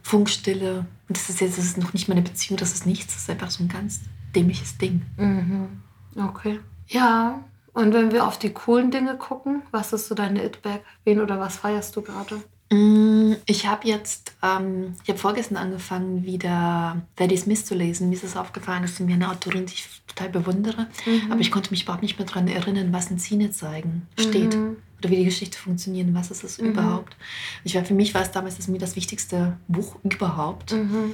Funkstille. 0.02 0.86
Und 1.08 1.18
das 1.18 1.30
ist 1.30 1.42
jetzt 1.42 1.58
das 1.58 1.66
ist 1.66 1.78
noch 1.78 1.94
nicht 1.94 2.08
mal 2.08 2.14
eine 2.14 2.22
Beziehung, 2.24 2.58
das 2.58 2.74
ist 2.74 2.86
nichts. 2.86 3.14
Das 3.14 3.24
ist 3.24 3.30
einfach 3.30 3.52
so 3.52 3.64
ein 3.64 3.68
ganz 3.68 4.02
dämliches 4.36 4.78
Ding. 4.78 5.02
Mhm. 5.18 5.82
Okay. 6.16 6.60
Ja, 6.88 7.44
und 7.74 7.94
wenn 7.94 8.12
wir 8.12 8.26
auf 8.26 8.40
die 8.40 8.52
coolen 8.52 8.92
Dinge 8.92 9.16
gucken, 9.18 9.62
was 9.72 9.92
ist 9.94 10.08
so 10.08 10.16
deine 10.16 10.44
It-Bag? 10.46 10.82
Wen 11.04 11.20
oder 11.20 11.40
was 11.40 11.58
feierst 11.58 11.96
du 11.96 12.02
gerade? 12.02 12.42
Mm, 12.72 13.34
Ich 13.46 13.68
habe 13.68 13.88
jetzt, 13.88 14.34
ähm, 14.42 14.94
ich 15.04 15.10
habe 15.10 15.20
vorgestern 15.20 15.58
angefangen, 15.58 16.24
wieder 16.24 17.02
Zadie 17.18 17.38
Smith 17.38 17.66
zu 17.66 17.76
lesen. 17.76 18.10
Mir 18.10 18.16
ist 18.16 18.24
es 18.24 18.38
aufgefallen, 18.38 18.84
dass 18.84 18.96
sie 18.96 19.04
mir 19.04 19.16
eine 19.16 19.30
Autorin, 19.30 19.66
die 19.66 19.74
ich 19.74 19.88
total 20.08 20.30
bewundere, 20.30 20.88
aber 21.30 21.42
ich 21.42 21.52
konnte 21.52 21.72
mich 21.72 21.84
überhaupt 21.84 22.02
nicht 22.04 22.18
mehr 22.18 22.28
daran 22.28 22.48
erinnern, 22.48 22.94
was 22.94 23.12
in 23.12 23.20
Zine 23.20 23.52
zeigen 23.52 24.08
steht. 24.18 24.56
Mhm. 24.56 24.78
Oder 25.00 25.10
wie 25.10 25.18
die 25.18 25.26
Geschichte 25.26 25.58
funktioniert, 25.58 26.08
was 26.14 26.32
ist 26.32 26.44
es 26.46 26.58
überhaupt. 26.58 27.18
Ich 27.66 27.76
war, 27.76 27.84
für 27.84 27.94
mich 27.94 28.14
war 28.14 28.22
es 28.22 28.32
damals 28.32 28.56
das, 28.56 28.70
mir 28.70 28.80
das 28.80 28.96
wichtigste 28.96 29.58
Buch 29.68 29.98
überhaupt. 30.04 30.72
Mhm. 30.72 31.14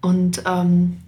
Und, 0.00 0.42
ähm, 0.46 0.98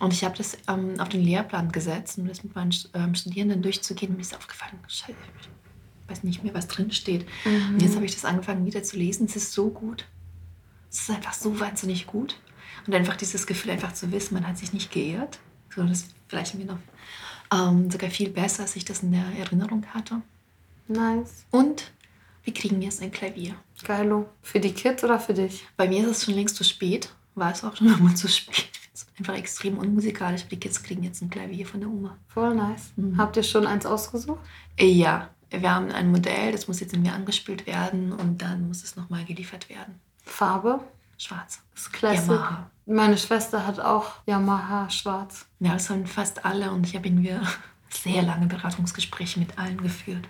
und 0.00 0.14
ich 0.14 0.24
habe 0.24 0.36
das 0.36 0.56
ähm, 0.66 0.98
auf 0.98 1.10
den 1.10 1.22
Lehrplan 1.22 1.70
gesetzt, 1.70 2.18
um 2.18 2.26
das 2.26 2.42
mit 2.42 2.54
meinen 2.54 2.74
ähm, 2.94 3.14
Studierenden 3.14 3.60
durchzugehen. 3.62 4.14
Mir 4.14 4.22
ist 4.22 4.34
aufgefallen, 4.34 4.78
scheiße, 4.88 5.12
ich 5.12 6.10
weiß 6.10 6.24
nicht 6.24 6.42
mehr, 6.42 6.54
was 6.54 6.68
drin 6.68 6.90
steht. 6.90 7.26
Mhm. 7.44 7.74
Und 7.74 7.82
jetzt 7.82 7.96
habe 7.96 8.06
ich 8.06 8.14
das 8.14 8.24
angefangen 8.24 8.64
wieder 8.64 8.82
zu 8.82 8.96
lesen. 8.96 9.26
Es 9.26 9.36
ist 9.36 9.52
so 9.52 9.68
gut. 9.68 10.06
Es 10.90 11.00
ist 11.00 11.10
einfach 11.10 11.34
so 11.34 11.60
wahnsinnig 11.60 12.06
gut. 12.06 12.40
Und 12.86 12.94
einfach 12.94 13.14
dieses 13.14 13.46
Gefühl, 13.46 13.72
einfach 13.72 13.92
zu 13.92 14.10
wissen, 14.10 14.34
man 14.34 14.46
hat 14.46 14.56
sich 14.56 14.72
nicht 14.72 14.90
geirrt. 14.90 15.38
So, 15.74 15.82
das 15.82 16.00
ist 16.00 16.14
vielleicht 16.28 16.54
mir 16.54 16.64
noch 16.64 16.78
ähm, 17.52 17.90
sogar 17.90 18.08
viel 18.08 18.30
besser, 18.30 18.62
als 18.62 18.76
ich 18.76 18.86
das 18.86 19.02
in 19.02 19.12
der 19.12 19.26
Erinnerung 19.38 19.84
hatte. 19.92 20.22
Nice. 20.88 21.44
Und 21.50 21.92
wir 22.44 22.54
kriegen 22.54 22.80
jetzt 22.80 23.02
ein 23.02 23.12
Klavier. 23.12 23.54
Geilo. 23.84 24.30
Für 24.42 24.60
die 24.60 24.72
Kids 24.72 25.04
oder 25.04 25.20
für 25.20 25.34
dich? 25.34 25.66
Bei 25.76 25.86
mir 25.86 26.04
ist 26.04 26.16
es 26.16 26.24
schon 26.24 26.34
längst 26.34 26.56
zu 26.56 26.64
spät. 26.64 27.14
War 27.34 27.52
es 27.52 27.62
auch 27.62 27.76
schon 27.76 27.92
immer 27.98 28.14
zu 28.14 28.28
spät. 28.28 28.69
Einfach 29.20 29.34
extrem 29.36 29.76
unmusikalisch. 29.76 30.46
Die 30.48 30.58
Kids 30.58 30.82
kriegen 30.82 31.02
jetzt 31.02 31.20
ein 31.20 31.28
Klavier 31.28 31.66
von 31.66 31.80
der 31.80 31.90
Oma. 31.90 32.16
Voll 32.28 32.54
nice. 32.54 32.90
Mhm. 32.96 33.18
Habt 33.18 33.36
ihr 33.36 33.42
schon 33.42 33.66
eins 33.66 33.84
ausgesucht? 33.84 34.40
Äh, 34.78 34.86
Ja, 34.86 35.28
wir 35.50 35.74
haben 35.74 35.90
ein 35.90 36.10
Modell, 36.10 36.52
das 36.52 36.68
muss 36.68 36.80
jetzt 36.80 36.94
in 36.94 37.02
mir 37.02 37.12
angespielt 37.12 37.66
werden 37.66 38.12
und 38.14 38.40
dann 38.40 38.66
muss 38.66 38.82
es 38.82 38.96
nochmal 38.96 39.26
geliefert 39.26 39.68
werden. 39.68 40.00
Farbe? 40.24 40.80
Schwarz. 41.18 41.60
Das 41.74 41.82
ist 41.82 41.92
Classic. 41.92 42.30
Yamaha. 42.30 42.70
Meine 42.86 43.18
Schwester 43.18 43.66
hat 43.66 43.78
auch 43.78 44.12
Yamaha 44.26 44.88
schwarz. 44.88 45.44
Ja, 45.58 45.74
das 45.74 45.90
haben 45.90 46.06
fast 46.06 46.46
alle 46.46 46.70
und 46.70 46.86
ich 46.86 46.96
habe 46.96 47.08
irgendwie 47.08 47.34
sehr 47.90 48.22
lange 48.22 48.46
Beratungsgespräche 48.46 49.38
mit 49.38 49.58
allen 49.58 49.82
geführt. 49.82 50.26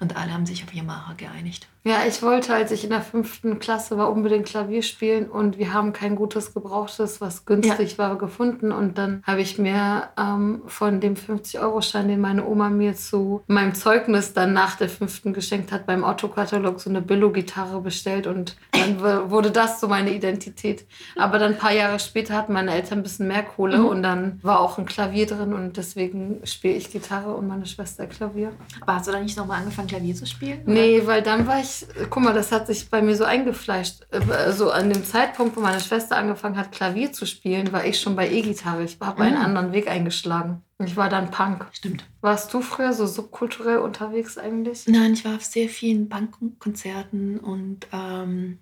Und 0.00 0.16
alle 0.16 0.32
haben 0.32 0.46
sich 0.46 0.64
auf 0.64 0.72
Yamaha 0.72 1.12
geeinigt. 1.14 1.68
Ja, 1.86 1.98
ich 2.04 2.20
wollte, 2.20 2.52
als 2.52 2.72
ich 2.72 2.82
in 2.82 2.90
der 2.90 3.00
fünften 3.00 3.60
Klasse 3.60 3.96
war, 3.96 4.10
unbedingt 4.10 4.46
Klavier 4.46 4.82
spielen 4.82 5.28
und 5.30 5.56
wir 5.56 5.72
haben 5.72 5.92
kein 5.92 6.16
gutes 6.16 6.52
Gebrauchtes, 6.52 7.20
was 7.20 7.44
günstig 7.44 7.96
war, 7.96 8.18
gefunden. 8.18 8.72
Und 8.72 8.98
dann 8.98 9.22
habe 9.24 9.40
ich 9.40 9.56
mir 9.56 10.08
ähm, 10.18 10.62
von 10.66 11.00
dem 11.00 11.14
50-Euro-Schein, 11.14 12.08
den 12.08 12.20
meine 12.20 12.44
Oma 12.44 12.70
mir 12.70 12.96
zu 12.96 13.44
meinem 13.46 13.72
Zeugnis 13.76 14.32
dann 14.32 14.52
nach 14.52 14.74
der 14.74 14.88
fünften 14.88 15.32
geschenkt 15.32 15.70
hat, 15.70 15.86
beim 15.86 16.02
Autokatalog 16.02 16.80
so 16.80 16.90
eine 16.90 17.00
Billo-Gitarre 17.00 17.80
bestellt 17.80 18.26
und 18.26 18.56
dann 18.72 19.00
wurde 19.30 19.52
das 19.52 19.78
so 19.80 19.86
meine 19.86 20.10
Identität. 20.12 20.86
Aber 21.16 21.38
dann 21.38 21.52
ein 21.52 21.58
paar 21.58 21.72
Jahre 21.72 22.00
später 22.00 22.34
hatten 22.34 22.52
meine 22.52 22.72
Eltern 22.72 22.98
ein 22.98 23.02
bisschen 23.04 23.28
mehr 23.28 23.44
Kohle 23.44 23.84
und 23.84 24.02
dann 24.02 24.40
war 24.42 24.58
auch 24.58 24.78
ein 24.78 24.86
Klavier 24.86 25.26
drin 25.26 25.52
und 25.52 25.76
deswegen 25.76 26.40
spiele 26.42 26.74
ich 26.74 26.90
Gitarre 26.90 27.32
und 27.34 27.46
meine 27.46 27.66
Schwester 27.66 28.06
Klavier. 28.06 28.50
Aber 28.80 28.96
hast 28.96 29.06
du 29.06 29.12
dann 29.12 29.22
nicht 29.22 29.36
nochmal 29.36 29.60
angefangen, 29.60 29.86
Klavier 29.86 30.16
zu 30.16 30.26
spielen? 30.26 30.62
oder? 30.64 30.72
Nee, 30.72 31.02
weil 31.04 31.22
dann 31.22 31.46
war 31.46 31.60
ich, 31.60 31.75
guck 32.10 32.22
mal, 32.22 32.32
das 32.34 32.52
hat 32.52 32.66
sich 32.66 32.88
bei 32.90 33.02
mir 33.02 33.16
so 33.16 33.24
eingefleischt. 33.24 34.06
Äh, 34.10 34.52
So 34.52 34.70
an 34.70 34.90
dem 34.90 35.04
Zeitpunkt, 35.04 35.56
wo 35.56 35.60
meine 35.60 35.80
Schwester 35.80 36.16
angefangen 36.16 36.56
hat, 36.56 36.72
Klavier 36.72 37.12
zu 37.12 37.26
spielen, 37.26 37.72
war 37.72 37.84
ich 37.84 38.00
schon 38.00 38.14
bei 38.16 38.30
E-Gitarre. 38.30 38.84
Ich 38.84 38.98
habe 39.00 39.22
einen 39.22 39.38
Mhm. 39.38 39.44
anderen 39.44 39.72
Weg 39.72 39.88
eingeschlagen. 39.88 40.62
Ich 40.84 40.96
war 40.96 41.08
dann 41.08 41.30
Punk. 41.30 41.66
Stimmt. 41.72 42.04
Warst 42.20 42.52
du 42.52 42.60
früher 42.60 42.92
so 42.92 43.06
subkulturell 43.06 43.78
unterwegs 43.78 44.36
eigentlich? 44.38 44.86
Nein, 44.86 45.14
ich 45.14 45.24
war 45.24 45.36
auf 45.36 45.44
sehr 45.44 45.68
vielen 45.68 46.08
Bankkonzerten 46.08 47.38
und 47.40 47.86
ähm, 47.92 48.58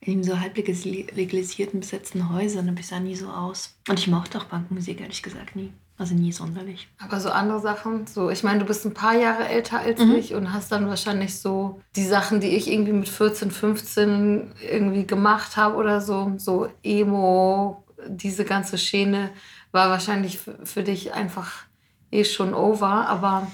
in 0.00 0.22
so 0.22 0.38
halb 0.40 0.56
legalisierten, 0.56 1.80
besetzten 1.80 2.28
Häusern, 2.32 2.68
aber 2.68 2.80
ich 2.80 2.86
sah 2.86 3.00
nie 3.00 3.16
so 3.16 3.28
aus. 3.28 3.76
Und 3.88 3.98
ich 3.98 4.06
mochte 4.08 4.38
auch 4.38 4.44
Bankmusik, 4.44 5.00
ehrlich 5.00 5.22
gesagt, 5.22 5.56
nie. 5.56 5.72
Also 5.98 6.14
nie 6.14 6.30
sonderlich. 6.32 6.88
Aber 6.98 7.18
so 7.20 7.30
andere 7.30 7.60
Sachen, 7.60 8.06
so 8.06 8.30
ich 8.30 8.44
meine, 8.44 8.60
du 8.60 8.64
bist 8.66 8.86
ein 8.86 8.94
paar 8.94 9.14
Jahre 9.18 9.48
älter 9.48 9.80
als 9.80 9.98
Mhm. 10.00 10.14
ich 10.14 10.32
und 10.34 10.52
hast 10.52 10.70
dann 10.70 10.88
wahrscheinlich 10.88 11.38
so 11.40 11.80
die 11.96 12.04
Sachen, 12.06 12.40
die 12.40 12.48
ich 12.56 12.70
irgendwie 12.70 12.92
mit 12.92 13.08
14, 13.08 13.50
15 13.50 14.52
irgendwie 14.62 15.06
gemacht 15.06 15.56
habe 15.56 15.74
oder 15.76 16.00
so, 16.00 16.32
so 16.36 16.68
Emo, 16.84 17.84
diese 18.06 18.44
ganze 18.44 18.78
Schiene 18.78 19.30
war 19.72 19.90
wahrscheinlich 19.90 20.38
für, 20.38 20.84
dich 20.84 21.14
einfach 21.14 21.64
eh 22.12 22.24
schon 22.24 22.54
over, 22.54 23.08
aber 23.08 23.48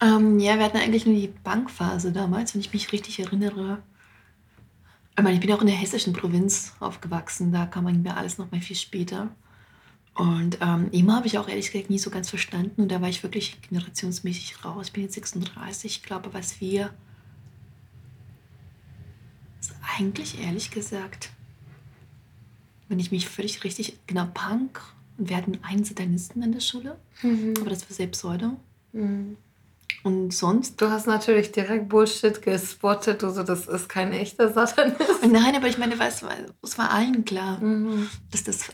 Ähm, 0.00 0.38
ja, 0.40 0.56
wir 0.58 0.64
hatten 0.66 0.76
eigentlich 0.78 1.06
nur 1.06 1.14
die 1.14 1.28
Bankphase 1.44 2.12
damals, 2.12 2.54
wenn 2.54 2.60
ich 2.60 2.72
mich 2.72 2.92
richtig 2.92 3.18
erinnere. 3.20 3.82
Ich 5.16 5.22
meine, 5.22 5.34
ich 5.34 5.40
bin 5.40 5.52
auch 5.52 5.60
in 5.62 5.66
der 5.68 5.76
hessischen 5.76 6.12
Provinz 6.12 6.74
aufgewachsen, 6.80 7.50
da 7.52 7.64
kam 7.66 7.86
irgendwie 7.86 8.10
alles 8.10 8.36
noch 8.38 8.50
mal 8.52 8.60
viel 8.60 8.76
später. 8.76 9.28
Und 10.16 10.58
ähm, 10.62 10.88
Emo 10.92 11.12
habe 11.12 11.26
ich 11.26 11.36
auch 11.36 11.46
ehrlich 11.46 11.70
gesagt 11.70 11.90
nie 11.90 11.98
so 11.98 12.08
ganz 12.08 12.30
verstanden 12.30 12.80
und 12.80 12.90
da 12.90 13.02
war 13.02 13.08
ich 13.08 13.22
wirklich 13.22 13.60
generationsmäßig 13.68 14.64
raus. 14.64 14.86
Ich 14.86 14.92
bin 14.94 15.02
jetzt 15.02 15.14
36, 15.14 15.96
ich 15.98 16.02
glaube, 16.02 16.32
was 16.32 16.58
wir 16.60 16.90
ist 19.60 19.74
eigentlich 19.98 20.40
ehrlich 20.40 20.70
gesagt, 20.70 21.30
wenn 22.88 22.98
ich 22.98 23.10
mich 23.10 23.28
völlig 23.28 23.62
richtig, 23.64 23.98
genau, 24.06 24.26
Punk 24.32 24.80
und 25.18 25.28
wir 25.28 25.36
hatten 25.36 25.58
einen 25.62 25.84
Satanisten 25.84 26.42
in 26.42 26.52
der 26.52 26.60
Schule, 26.60 26.98
aber 27.60 27.70
das 27.70 27.88
war 27.88 27.94
sehr 27.94 28.06
pseudo. 28.06 28.58
Mhm. 28.92 29.36
Und 30.02 30.32
sonst 30.32 30.80
du 30.80 30.88
hast 30.90 31.06
natürlich 31.06 31.50
direkt 31.52 31.88
Bullshit 31.88 32.40
gespottet, 32.40 33.24
also 33.24 33.42
das 33.42 33.66
ist 33.66 33.88
kein 33.88 34.12
echter 34.12 34.52
Satanist. 34.52 35.26
Nein, 35.28 35.56
aber 35.56 35.66
ich 35.66 35.78
meine, 35.78 35.98
weißt 35.98 36.22
du, 36.22 36.26
es 36.62 36.78
war 36.78 36.90
allen 36.92 37.24
klar, 37.24 37.58
Mhm. 37.58 38.08
dass 38.30 38.44
das. 38.44 38.70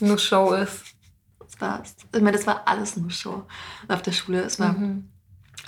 Nur 0.00 0.16
Show 0.18 0.52
ist. 0.54 0.82
Das 1.40 1.60
war 1.60 1.82
ich 2.14 2.22
meine, 2.22 2.36
das 2.36 2.46
war 2.46 2.66
alles 2.68 2.96
nur 2.96 3.10
Show 3.10 3.42
auf 3.88 4.02
der 4.02 4.12
Schule. 4.12 4.42
Es 4.42 4.60
war 4.60 4.72
Mhm. 4.74 5.08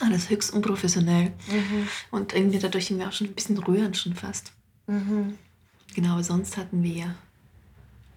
alles 0.01 0.31
höchst 0.31 0.53
unprofessionell. 0.53 1.33
Mhm. 1.49 1.89
Und 2.13 2.33
irgendwie 2.33 2.59
dadurch 2.61 2.87
sind 2.87 2.99
wir 2.99 3.09
auch 3.09 3.13
schon 3.13 3.27
ein 3.29 3.35
bisschen 3.35 3.59
rührend 3.59 3.97
schon 3.97 4.15
fast. 4.15 4.53
Mhm. 4.87 5.37
Genau, 5.95 6.13
aber 6.13 6.23
sonst 6.25 6.57
hatten 6.57 6.83
wir, 6.83 7.15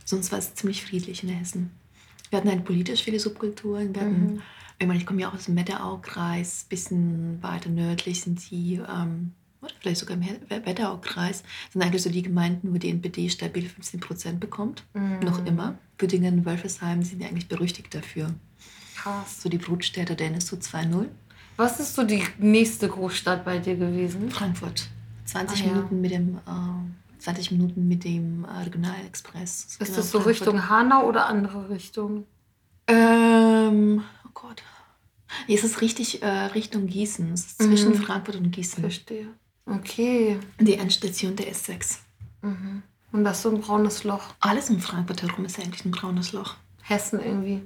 sonst 0.05 0.31
war 0.31 0.39
es 0.39 0.53
ziemlich 0.55 0.85
friedlich 0.85 1.23
in 1.23 1.29
Hessen. 1.29 1.71
Wir 2.29 2.37
hatten 2.37 2.49
halt 2.49 2.63
politisch 2.65 3.03
viele 3.03 3.19
Subkulturen. 3.19 3.93
Wir 3.93 4.01
hatten, 4.01 4.33
Mhm. 4.35 4.41
Ich 4.79 4.87
meine, 4.87 4.99
ich 4.99 5.05
komme 5.05 5.21
ja 5.21 5.29
auch 5.29 5.33
aus 5.33 5.45
dem 5.45 5.55
Wetterau-Kreis, 5.55 6.65
bisschen 6.69 7.41
weiter 7.41 7.69
nördlich 7.69 8.21
sind 8.21 8.49
die, 8.51 8.75
ähm, 8.75 9.31
oder 9.61 9.71
vielleicht 9.79 9.99
sogar 10.01 10.17
im 10.17 10.23
Wetterau-Kreis, 10.49 11.43
sind 11.71 11.81
eigentlich 11.81 12.01
so 12.03 12.09
die 12.09 12.21
Gemeinden, 12.21 12.73
wo 12.73 12.77
die 12.77 12.89
NPD 12.89 13.29
stabil 13.29 13.67
15 13.67 13.99
Prozent 13.99 14.39
bekommt. 14.39 14.83
Mhm. 14.93 15.19
Noch 15.21 15.45
immer. 15.45 15.75
Büdingen 15.97 16.39
und 16.39 16.45
Wölfersheim 16.45 17.01
sind 17.03 17.21
ja 17.21 17.27
eigentlich 17.29 17.47
berüchtigt 17.47 17.93
dafür. 17.95 18.31
Krass. 18.95 19.41
So 19.41 19.49
die 19.49 19.57
Brutstätte 19.57 20.15
der 20.15 20.27
NSU 20.27 20.57
2.0. 20.57 21.05
Was 21.57 21.79
ist 21.79 21.95
so 21.95 22.03
die 22.03 22.21
nächste 22.37 22.89
Großstadt 22.89 23.45
bei 23.45 23.59
dir 23.59 23.75
gewesen? 23.77 24.29
Frankfurt. 24.29 24.89
20 25.25 25.61
Ah, 25.63 25.65
ja. 25.67 25.73
Minuten 25.73 26.01
mit 26.01 26.11
dem, 26.11 26.37
äh, 26.37 27.19
20 27.19 27.51
Minuten 27.51 27.87
mit 27.87 28.03
dem 28.03 28.43
äh, 28.45 28.63
Regionalexpress. 28.63 29.65
Ist 29.65 29.79
Genau, 29.79 29.95
das 29.95 30.11
so 30.11 30.19
Frankfurt. 30.19 30.27
Richtung 30.47 30.69
Hanau 30.69 31.07
oder 31.07 31.27
andere 31.27 31.69
Richtung? 31.69 32.25
Ähm, 32.87 34.03
oh 34.35 34.47
Gott. 34.47 34.63
Es 35.47 35.63
ist 35.63 35.81
richtig 35.81 36.21
äh, 36.21 36.27
Richtung 36.27 36.87
Gießen. 36.87 37.33
Es 37.33 37.45
ist 37.45 37.61
zwischen 37.63 37.89
Mhm. 37.89 37.95
Frankfurt 37.95 38.35
und 38.35 38.51
Gießen. 38.51 38.81
Verstehe. 38.81 39.27
Okay. 39.65 40.39
Die 40.59 40.75
Endstation 40.75 41.35
der 41.35 41.51
S6. 41.51 41.97
Mhm. 42.41 42.83
Und 43.11 43.23
das 43.23 43.37
ist 43.37 43.43
so 43.43 43.49
ein 43.49 43.61
braunes 43.61 44.03
Loch. 44.03 44.33
Alles 44.39 44.69
um 44.69 44.79
Frankfurt 44.79 45.21
herum 45.23 45.45
ist 45.45 45.59
eigentlich 45.59 45.83
ein 45.85 45.91
braunes 45.91 46.31
Loch. 46.33 46.55
Hessen 46.83 47.19
irgendwie. 47.19 47.61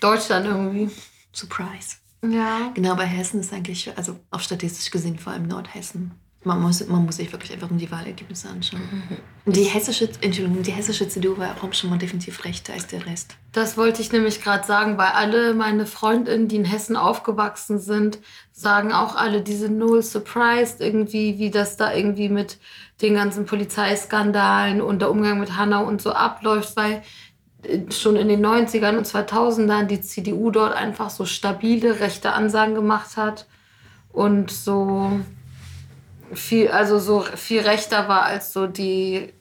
Deutschland 0.00 0.46
irgendwie. 0.46 0.90
Surprise. 1.32 1.96
Ja. 2.22 2.70
Genau, 2.74 2.94
bei 2.96 3.06
Hessen 3.06 3.40
ist 3.40 3.52
eigentlich, 3.52 3.96
also 3.96 4.20
auch 4.30 4.40
statistisch 4.40 4.90
gesehen, 4.90 5.18
vor 5.18 5.32
allem 5.32 5.48
Nordhessen. 5.48 6.12
Man 6.42 6.62
muss, 6.62 6.86
man 6.86 7.04
muss 7.04 7.16
sich 7.16 7.30
wirklich 7.32 7.52
einfach 7.52 7.68
nur 7.68 7.78
die 7.78 7.90
Wahlergebnisse 7.90 8.48
anschauen. 8.48 8.80
Und 9.44 9.56
die 9.56 9.64
hessische, 9.64 10.08
Entschuldigung, 10.22 10.62
die 10.62 10.72
hessische 10.72 11.06
CDU 11.06 11.36
war 11.36 11.54
auch 11.62 11.74
schon 11.74 11.90
mal 11.90 11.98
definitiv 11.98 12.44
rechter 12.44 12.72
als 12.72 12.86
der 12.86 13.04
Rest. 13.04 13.36
Das 13.52 13.76
wollte 13.76 14.00
ich 14.00 14.10
nämlich 14.10 14.40
gerade 14.40 14.66
sagen, 14.66 14.96
weil 14.96 15.08
alle 15.08 15.52
meine 15.52 15.84
Freundinnen, 15.84 16.48
die 16.48 16.56
in 16.56 16.64
Hessen 16.64 16.96
aufgewachsen 16.96 17.78
sind, 17.78 18.20
sagen 18.52 18.90
auch 18.92 19.16
alle 19.16 19.42
diese 19.42 19.68
Null 19.68 20.02
Surprised 20.02 20.80
irgendwie, 20.80 21.38
wie 21.38 21.50
das 21.50 21.76
da 21.76 21.92
irgendwie 21.92 22.30
mit 22.30 22.56
den 23.02 23.14
ganzen 23.14 23.44
Polizeiskandalen 23.44 24.80
und 24.80 25.00
der 25.00 25.10
Umgang 25.10 25.40
mit 25.40 25.58
Hanau 25.58 25.84
und 25.84 26.00
so 26.00 26.12
abläuft, 26.12 26.74
weil 26.74 27.02
äh, 27.64 27.90
schon 27.90 28.16
in 28.16 28.28
den 28.28 28.44
90ern 28.44 28.96
und 28.96 29.06
2000ern 29.06 29.84
die 29.84 30.00
CDU 30.00 30.50
dort 30.50 30.74
einfach 30.74 31.10
so 31.10 31.26
stabile 31.26 32.00
rechte 32.00 32.32
Ansagen 32.32 32.74
gemacht 32.74 33.18
hat 33.18 33.46
und 34.10 34.50
so 34.50 35.20
viel, 36.32 36.68
also 36.68 36.98
so 36.98 37.20
viel 37.22 37.60
rechter 37.60 38.08
war 38.08 38.22
als 38.22 38.52
so 38.52 38.66
die 38.66 39.32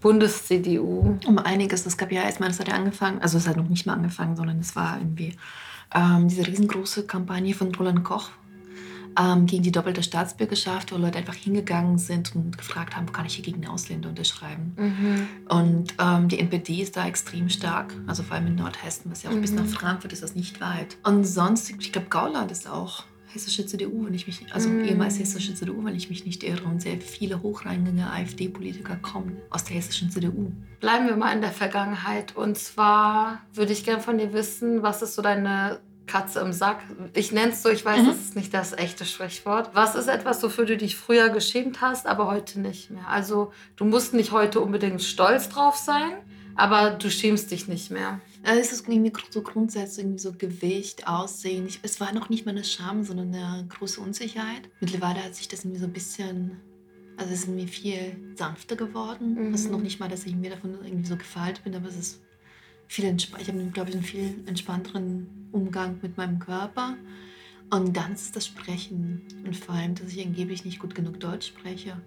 Bundes-CDU. 0.00 1.18
Um 1.26 1.38
einiges. 1.38 1.86
Es 1.86 1.96
gab 1.96 2.12
ja 2.12 2.22
erstmal, 2.22 2.48
das 2.48 2.60
hat 2.60 2.68
ja 2.68 2.74
angefangen, 2.74 3.20
also 3.20 3.38
es 3.38 3.48
hat 3.48 3.56
noch 3.56 3.68
nicht 3.68 3.86
mal 3.86 3.94
angefangen, 3.94 4.36
sondern 4.36 4.60
es 4.60 4.76
war 4.76 4.98
irgendwie 4.98 5.34
ähm, 5.94 6.28
diese 6.28 6.46
riesengroße 6.46 7.06
Kampagne 7.06 7.54
von 7.54 7.74
Roland 7.74 8.04
Koch 8.04 8.30
ähm, 9.18 9.46
gegen 9.46 9.62
die 9.62 9.72
doppelte 9.72 10.02
Staatsbürgerschaft, 10.02 10.92
wo 10.92 10.96
Leute 10.96 11.18
einfach 11.18 11.34
hingegangen 11.34 11.98
sind 11.98 12.36
und 12.36 12.58
gefragt 12.58 12.96
haben, 12.96 13.10
kann 13.12 13.26
ich 13.26 13.34
hier 13.34 13.44
gegen 13.44 13.66
Ausländer 13.66 14.10
unterschreiben? 14.10 14.74
Mhm. 14.76 15.28
Und 15.48 15.94
ähm, 15.98 16.28
die 16.28 16.38
NPD 16.38 16.82
ist 16.82 16.96
da 16.96 17.06
extrem 17.06 17.48
stark, 17.48 17.94
also 18.06 18.22
vor 18.22 18.36
allem 18.36 18.48
in 18.48 18.56
Nordhessen, 18.56 19.10
was 19.10 19.22
ja 19.22 19.30
auch 19.30 19.34
bis 19.36 19.52
Mhm. 19.52 19.56
nach 19.56 19.66
Frankfurt 19.66 20.12
ist 20.12 20.22
das 20.22 20.34
nicht 20.34 20.60
weit. 20.60 20.98
Und 21.02 21.24
sonst, 21.24 21.70
ich 21.70 21.92
glaube, 21.92 22.08
Gauland 22.08 22.50
ist 22.52 22.68
auch 22.68 23.04
hessische 23.36 23.66
CDU, 23.66 24.06
wenn 24.06 24.14
ich 24.14 24.26
mich, 24.26 24.40
also 24.52 24.68
Mhm. 24.68 24.84
ehemals 24.86 25.18
hessische 25.18 25.54
CDU, 25.54 25.84
wenn 25.84 25.94
ich 25.94 26.08
mich 26.10 26.24
nicht 26.24 26.42
irre. 26.42 26.64
Und 26.64 26.80
sehr 26.82 26.98
viele 27.00 27.42
hochrangige 27.42 28.02
AfD-Politiker 28.04 28.96
kommen 28.96 29.36
aus 29.50 29.64
der 29.64 29.76
hessischen 29.76 30.10
CDU. 30.10 30.50
Bleiben 30.80 31.06
wir 31.06 31.16
mal 31.16 31.32
in 31.32 31.40
der 31.42 31.52
Vergangenheit. 31.52 32.34
Und 32.36 32.56
zwar 32.58 33.40
würde 33.52 33.72
ich 33.72 33.84
gerne 33.84 34.02
von 34.02 34.18
dir 34.18 34.32
wissen, 34.32 34.82
was 34.82 35.02
ist 35.02 35.14
so 35.14 35.22
deine 35.22 35.78
Katze 36.06 36.40
im 36.40 36.52
Sack? 36.52 36.78
Ich 37.14 37.32
nenne 37.32 37.52
es 37.52 37.62
so, 37.62 37.68
ich 37.68 37.84
weiß, 37.84 38.02
Mhm. 38.02 38.06
das 38.06 38.16
ist 38.18 38.36
nicht 38.36 38.54
das 38.54 38.72
echte 38.72 39.04
Sprichwort. 39.04 39.70
Was 39.74 39.94
ist 39.94 40.08
etwas, 40.08 40.42
wofür 40.42 40.64
du 40.64 40.76
dich 40.76 40.96
früher 40.96 41.28
geschämt 41.28 41.80
hast, 41.80 42.06
aber 42.06 42.26
heute 42.28 42.60
nicht 42.60 42.90
mehr? 42.90 43.06
Also 43.08 43.52
du 43.76 43.84
musst 43.84 44.14
nicht 44.14 44.32
heute 44.32 44.60
unbedingt 44.60 45.02
stolz 45.02 45.48
drauf 45.48 45.76
sein, 45.76 46.12
aber 46.54 46.90
du 46.90 47.10
schämst 47.10 47.50
dich 47.50 47.68
nicht 47.68 47.90
mehr. 47.90 48.20
Also 48.46 48.60
es 48.60 48.72
ist 48.72 48.88
irgendwie 48.88 49.12
so 49.30 49.42
grundsätzlich 49.42 50.04
irgendwie 50.04 50.20
so 50.20 50.32
Gewicht, 50.32 51.08
Aussehen. 51.08 51.66
Ich, 51.66 51.80
es 51.82 52.00
war 52.00 52.14
noch 52.14 52.28
nicht 52.28 52.46
mal 52.46 52.52
eine 52.52 52.62
Scham, 52.62 53.02
sondern 53.02 53.34
eine 53.34 53.66
große 53.66 54.00
Unsicherheit. 54.00 54.68
Mittlerweile 54.80 55.24
hat 55.24 55.34
sich 55.34 55.48
das 55.48 55.64
irgendwie 55.64 55.80
so 55.80 55.86
ein 55.86 55.92
bisschen, 55.92 56.60
also 57.16 57.34
es 57.34 57.40
ist 57.40 57.48
mir 57.48 57.66
viel 57.66 58.16
sanfter 58.36 58.76
geworden. 58.76 59.48
Mhm. 59.48 59.54
Es 59.54 59.62
ist 59.62 59.72
noch 59.72 59.80
nicht 59.80 59.98
mal, 59.98 60.08
dass 60.08 60.26
ich 60.26 60.36
mir 60.36 60.50
davon 60.50 60.78
irgendwie 60.84 61.08
so 61.08 61.16
gefeilt 61.16 61.64
bin, 61.64 61.74
aber 61.74 61.88
es 61.88 61.96
ist 61.96 62.22
viel 62.86 63.06
entspannt. 63.06 63.42
Ich 63.42 63.48
habe, 63.48 63.64
glaube 63.64 63.90
ich, 63.90 63.96
einen 63.96 64.04
viel 64.04 64.44
entspannteren 64.46 65.48
Umgang 65.50 65.98
mit 66.00 66.16
meinem 66.16 66.38
Körper. 66.38 66.96
Und 67.70 67.96
dann 67.96 68.12
ist 68.12 68.36
das 68.36 68.46
Sprechen. 68.46 69.22
Und 69.44 69.56
vor 69.56 69.74
allem, 69.74 69.96
dass 69.96 70.12
ich 70.12 70.24
angeblich 70.24 70.64
nicht 70.64 70.78
gut 70.78 70.94
genug 70.94 71.18
Deutsch 71.18 71.48
spreche. 71.48 72.00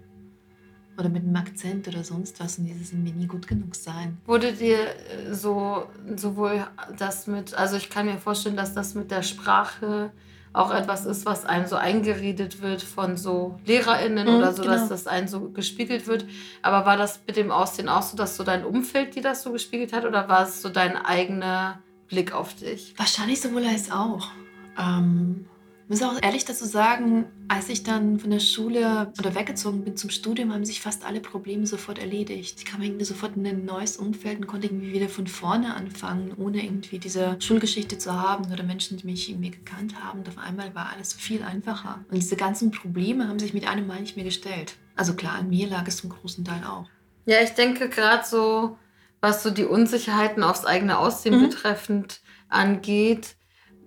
Oder 1.00 1.08
mit 1.08 1.24
einem 1.24 1.34
Akzent 1.36 1.88
oder 1.88 2.04
sonst 2.04 2.38
was. 2.40 2.58
Und 2.58 2.66
dieses 2.66 2.92
mir 2.92 3.12
nie 3.12 3.26
gut 3.26 3.48
genug 3.48 3.74
sein. 3.74 4.18
Wurde 4.26 4.52
dir 4.52 4.78
äh, 4.78 5.34
so 5.34 5.86
sowohl 6.14 6.66
das 6.98 7.26
mit, 7.26 7.54
also 7.54 7.76
ich 7.76 7.90
kann 7.90 8.06
mir 8.06 8.18
vorstellen, 8.18 8.56
dass 8.56 8.74
das 8.74 8.94
mit 8.94 9.10
der 9.10 9.22
Sprache 9.22 10.12
auch 10.52 10.74
etwas 10.74 11.06
ist, 11.06 11.26
was 11.26 11.44
einem 11.44 11.66
so 11.66 11.76
eingeredet 11.76 12.60
wird 12.60 12.82
von 12.82 13.16
so 13.16 13.58
LehrerInnen 13.66 14.26
Mhm, 14.26 14.34
oder 14.34 14.52
so, 14.52 14.62
dass 14.64 14.76
genau. 14.80 14.88
das 14.88 15.06
einem 15.06 15.28
so 15.28 15.48
gespiegelt 15.50 16.06
wird. 16.08 16.24
Aber 16.62 16.84
war 16.86 16.96
das 16.96 17.20
mit 17.26 17.36
dem 17.36 17.50
Aussehen 17.52 17.88
auch 17.88 18.02
so, 18.02 18.16
dass 18.16 18.36
so 18.36 18.42
dein 18.42 18.64
Umfeld 18.64 19.14
dir 19.14 19.22
das 19.22 19.42
so 19.44 19.52
gespiegelt 19.52 19.92
hat 19.92 20.04
oder 20.04 20.28
war 20.28 20.42
es 20.42 20.60
so 20.60 20.68
dein 20.68 20.96
eigener 20.96 21.78
Blick 22.08 22.32
auf 22.34 22.54
dich? 22.54 22.94
Wahrscheinlich 22.96 23.40
sowohl 23.40 23.64
als 23.64 23.92
auch. 23.92 24.28
Ähm, 24.76 25.46
muss 25.90 26.02
auch 26.04 26.22
ehrlich 26.22 26.44
dazu 26.44 26.66
sagen, 26.66 27.26
als 27.48 27.68
ich 27.68 27.82
dann 27.82 28.20
von 28.20 28.30
der 28.30 28.38
Schule 28.38 29.12
oder 29.18 29.34
weggezogen 29.34 29.82
bin 29.82 29.96
zum 29.96 30.08
Studium, 30.08 30.54
haben 30.54 30.64
sich 30.64 30.80
fast 30.80 31.04
alle 31.04 31.18
Probleme 31.18 31.66
sofort 31.66 31.98
erledigt. 31.98 32.60
Ich 32.60 32.64
kam 32.64 32.80
irgendwie 32.80 33.04
sofort 33.04 33.36
in 33.36 33.44
ein 33.44 33.64
neues 33.64 33.96
Umfeld 33.96 34.38
und 34.38 34.46
konnte 34.46 34.68
irgendwie 34.68 34.92
wieder 34.92 35.08
von 35.08 35.26
vorne 35.26 35.74
anfangen, 35.74 36.32
ohne 36.38 36.64
irgendwie 36.64 37.00
diese 37.00 37.36
Schulgeschichte 37.40 37.98
zu 37.98 38.14
haben 38.14 38.52
oder 38.52 38.62
Menschen, 38.62 38.98
die 38.98 39.06
mich 39.06 39.28
irgendwie 39.28 39.50
gekannt 39.50 39.96
haben. 40.00 40.20
Und 40.20 40.28
auf 40.28 40.38
einmal 40.38 40.72
war 40.76 40.92
alles 40.94 41.12
viel 41.12 41.42
einfacher. 41.42 42.04
Und 42.08 42.14
diese 42.14 42.36
ganzen 42.36 42.70
Probleme 42.70 43.26
haben 43.26 43.40
sich 43.40 43.52
mit 43.52 43.66
einem 43.66 43.88
Mal 43.88 44.00
nicht 44.00 44.14
mehr 44.14 44.24
gestellt. 44.24 44.76
Also 44.94 45.14
klar, 45.14 45.40
an 45.40 45.50
mir 45.50 45.66
lag 45.66 45.88
es 45.88 45.96
zum 45.96 46.10
großen 46.10 46.44
Teil 46.44 46.62
auch. 46.62 46.88
Ja, 47.26 47.38
ich 47.42 47.50
denke 47.50 47.88
gerade 47.88 48.24
so, 48.24 48.78
was 49.20 49.42
so 49.42 49.50
die 49.50 49.64
Unsicherheiten 49.64 50.44
aufs 50.44 50.64
eigene 50.64 50.98
Aussehen 50.98 51.38
mhm. 51.38 51.48
betreffend 51.48 52.20
angeht, 52.48 53.34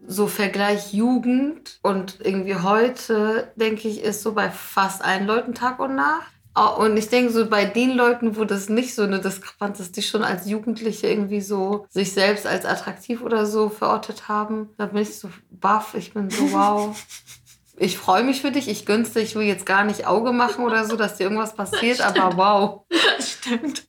so 0.06 0.28
Vergleich 0.28 0.94
Jugend 0.94 1.80
und 1.82 2.20
irgendwie 2.22 2.56
heute, 2.56 3.52
denke 3.56 3.88
ich, 3.88 4.02
ist 4.02 4.22
so 4.22 4.34
bei 4.34 4.50
fast 4.50 5.04
allen 5.04 5.26
Leuten 5.26 5.54
Tag 5.54 5.80
und 5.80 5.96
Nacht. 5.96 6.32
Und 6.78 6.98
ich 6.98 7.10
denke 7.10 7.32
so 7.32 7.48
bei 7.48 7.66
den 7.66 7.92
Leuten, 7.92 8.38
wo 8.38 8.46
das 8.46 8.70
nicht 8.70 8.94
so 8.94 9.02
eine 9.02 9.20
Diskrepanz 9.20 9.80
ist, 9.80 9.98
die 9.98 10.04
schon 10.04 10.24
als 10.24 10.48
Jugendliche 10.48 11.08
irgendwie 11.08 11.42
so 11.42 11.88
sich 11.90 12.14
selbst 12.14 12.46
als 12.46 12.66
attraktiv 12.66 13.24
oder 13.24 13.48
so 13.48 13.70
verortet 13.70 14.28
haben, 14.28 14.70
da 14.78 14.86
bin 14.86 15.02
ich 15.02 15.18
so 15.18 15.30
baff. 15.50 15.96
Ich 15.96 16.14
bin 16.14 16.30
so 16.30 16.52
wow. 16.52 16.96
ich 17.78 17.98
freue 17.98 18.24
mich 18.24 18.42
für 18.42 18.52
dich, 18.52 18.68
ich 18.68 18.86
gönn's 18.86 19.14
dir, 19.14 19.22
ich 19.22 19.36
will 19.36 19.44
jetzt 19.44 19.66
gar 19.66 19.84
nicht 19.84 20.06
Auge 20.06 20.32
machen 20.32 20.64
oder 20.64 20.86
so, 20.86 20.96
dass 20.96 21.18
dir 21.18 21.24
irgendwas 21.24 21.56
passiert, 21.56 22.02
aber 22.02 22.38
wow. 22.38 22.82
Stimmt. 23.20 23.88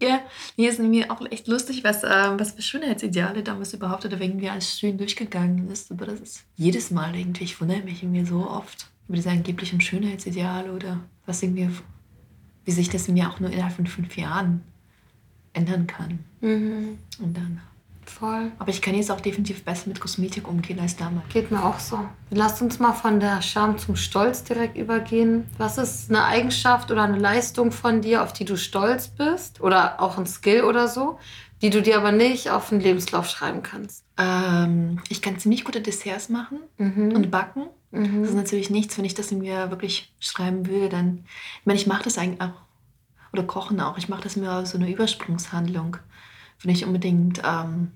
Ja, 0.00 0.20
hier 0.56 0.70
ist 0.70 0.78
nämlich 0.78 1.10
auch 1.10 1.20
echt 1.30 1.48
lustig, 1.48 1.84
was, 1.84 2.04
äh, 2.04 2.38
was 2.38 2.52
für 2.52 2.62
Schönheitsideale 2.62 3.42
damals 3.42 3.74
überhaupt 3.74 4.04
oder 4.04 4.20
irgendwie 4.20 4.48
als 4.48 4.78
schön 4.78 4.98
durchgegangen 4.98 5.70
ist. 5.70 5.90
Aber 5.90 6.06
das 6.06 6.20
ist 6.20 6.44
jedes 6.56 6.90
Mal 6.90 7.14
irgendwie, 7.14 7.44
ich 7.44 7.60
wundere 7.60 7.82
mich 7.82 8.02
irgendwie 8.02 8.24
so 8.24 8.48
oft 8.48 8.90
über 9.06 9.16
diese 9.16 9.30
angeblichen 9.30 9.80
Schönheitsideale 9.80 10.72
oder 10.72 11.00
was 11.26 11.42
irgendwie, 11.42 11.70
wie 12.64 12.70
sich 12.70 12.88
das 12.88 13.08
mir 13.08 13.30
auch 13.30 13.40
nur 13.40 13.50
innerhalb 13.50 13.74
von 13.74 13.86
fünf 13.86 14.16
Jahren 14.16 14.62
ändern 15.52 15.86
kann. 15.86 16.18
Mhm. 16.40 16.98
Und 17.18 17.36
dann 17.36 17.60
Voll. 18.08 18.50
Aber 18.58 18.70
ich 18.70 18.80
kann 18.80 18.94
jetzt 18.94 19.10
auch 19.10 19.20
definitiv 19.20 19.64
besser 19.64 19.88
mit 19.88 20.00
Kosmetik 20.00 20.48
umgehen 20.48 20.80
als 20.80 20.96
damals. 20.96 21.28
Geht 21.28 21.50
mir 21.50 21.62
auch 21.62 21.78
so. 21.78 22.00
Lass 22.30 22.60
uns 22.62 22.78
mal 22.78 22.94
von 22.94 23.20
der 23.20 23.42
Scham 23.42 23.76
zum 23.78 23.96
Stolz 23.96 24.44
direkt 24.44 24.76
übergehen. 24.76 25.46
Was 25.58 25.78
ist 25.78 26.10
eine 26.10 26.24
Eigenschaft 26.24 26.90
oder 26.90 27.02
eine 27.02 27.18
Leistung 27.18 27.70
von 27.70 28.00
dir, 28.00 28.22
auf 28.22 28.32
die 28.32 28.44
du 28.44 28.56
stolz 28.56 29.08
bist? 29.08 29.60
Oder 29.60 30.00
auch 30.00 30.16
ein 30.16 30.26
Skill 30.26 30.64
oder 30.64 30.88
so, 30.88 31.18
die 31.60 31.70
du 31.70 31.82
dir 31.82 31.98
aber 31.98 32.12
nicht 32.12 32.50
auf 32.50 32.70
den 32.70 32.80
Lebenslauf 32.80 33.28
schreiben 33.28 33.62
kannst? 33.62 34.04
Ähm, 34.16 35.00
ich 35.08 35.20
kann 35.20 35.38
ziemlich 35.38 35.64
gute 35.64 35.80
Desserts 35.80 36.28
machen 36.28 36.60
mhm. 36.78 37.12
und 37.14 37.30
backen. 37.30 37.64
Mhm. 37.90 38.22
Das 38.22 38.30
ist 38.30 38.36
natürlich 38.36 38.70
nichts, 38.70 38.96
wenn 38.96 39.04
ich 39.04 39.14
das 39.14 39.30
mir 39.30 39.70
wirklich 39.70 40.12
schreiben 40.18 40.66
würde, 40.66 40.88
dann. 40.88 41.24
Ich 41.60 41.66
meine, 41.66 41.78
ich 41.78 41.86
mache 41.86 42.04
das 42.04 42.16
eigentlich 42.16 42.40
auch. 42.40 42.62
Oder 43.32 43.42
kochen 43.42 43.80
auch. 43.80 43.98
Ich 43.98 44.08
mache 44.08 44.22
das 44.22 44.36
mir 44.36 44.64
so 44.64 44.78
eine 44.78 44.90
Übersprungshandlung 44.90 45.98
wenn 46.62 46.72
ich 46.72 46.84
unbedingt 46.84 47.42
ähm, 47.44 47.92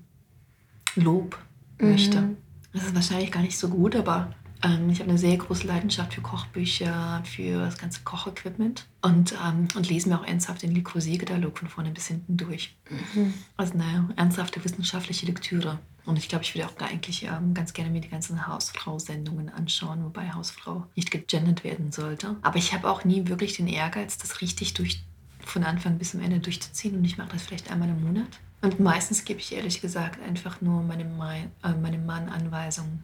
Lob 0.95 1.37
mhm. 1.79 1.89
möchte. 1.89 2.29
Das 2.71 2.83
ist 2.83 2.95
wahrscheinlich 2.95 3.31
gar 3.31 3.41
nicht 3.41 3.57
so 3.57 3.69
gut, 3.69 3.95
aber 3.95 4.33
ähm, 4.63 4.89
ich 4.89 4.99
habe 4.99 5.09
eine 5.09 5.19
sehr 5.19 5.37
große 5.37 5.67
Leidenschaft 5.67 6.13
für 6.13 6.21
Kochbücher, 6.21 7.21
für 7.25 7.59
das 7.59 7.77
ganze 7.77 8.01
Kochequipment 8.03 8.87
und, 9.01 9.33
ähm, 9.45 9.67
und 9.75 9.89
lese 9.89 10.09
mir 10.09 10.19
auch 10.19 10.25
ernsthaft 10.25 10.63
den 10.63 10.73
Le 10.73 10.81
Corbusier-Katalog 10.81 11.59
von 11.59 11.67
vorne 11.67 11.91
bis 11.91 12.07
hinten 12.07 12.37
durch. 12.37 12.75
Mhm. 12.89 13.33
Also 13.57 13.73
eine 13.73 14.09
ernsthafte 14.15 14.63
wissenschaftliche 14.63 15.25
Lektüre. 15.25 15.79
Und 16.05 16.17
ich 16.17 16.27
glaube, 16.27 16.43
ich 16.43 16.53
würde 16.53 16.67
auch 16.67 16.77
eigentlich 16.81 17.23
ähm, 17.23 17.53
ganz 17.53 17.73
gerne 17.73 17.89
mir 17.91 18.01
die 18.01 18.09
ganzen 18.09 18.47
Hausfrau-Sendungen 18.47 19.49
anschauen, 19.49 20.03
wobei 20.03 20.31
Hausfrau 20.31 20.85
nicht 20.95 21.11
gegendert 21.11 21.63
werden 21.63 21.91
sollte. 21.91 22.35
Aber 22.41 22.57
ich 22.57 22.73
habe 22.73 22.89
auch 22.89 23.05
nie 23.05 23.27
wirklich 23.27 23.55
den 23.55 23.67
Ehrgeiz, 23.67 24.17
das 24.17 24.41
richtig 24.41 24.73
durch, 24.73 25.03
von 25.45 25.63
Anfang 25.63 25.97
bis 25.97 26.11
zum 26.11 26.21
Ende 26.21 26.39
durchzuziehen. 26.39 26.97
Und 26.97 27.05
ich 27.05 27.17
mache 27.17 27.29
das 27.33 27.43
vielleicht 27.43 27.71
einmal 27.71 27.89
im 27.89 28.03
Monat. 28.03 28.39
Und 28.63 28.79
meistens 28.79 29.25
gebe 29.25 29.41
ich 29.41 29.53
ehrlich 29.53 29.81
gesagt 29.81 30.21
einfach 30.21 30.61
nur 30.61 30.81
meinem, 30.81 31.17
Mann, 31.17 31.51
äh, 31.63 31.73
meinem 31.73 32.05
Mann 32.05 32.29
Anweisungen, 32.29 33.03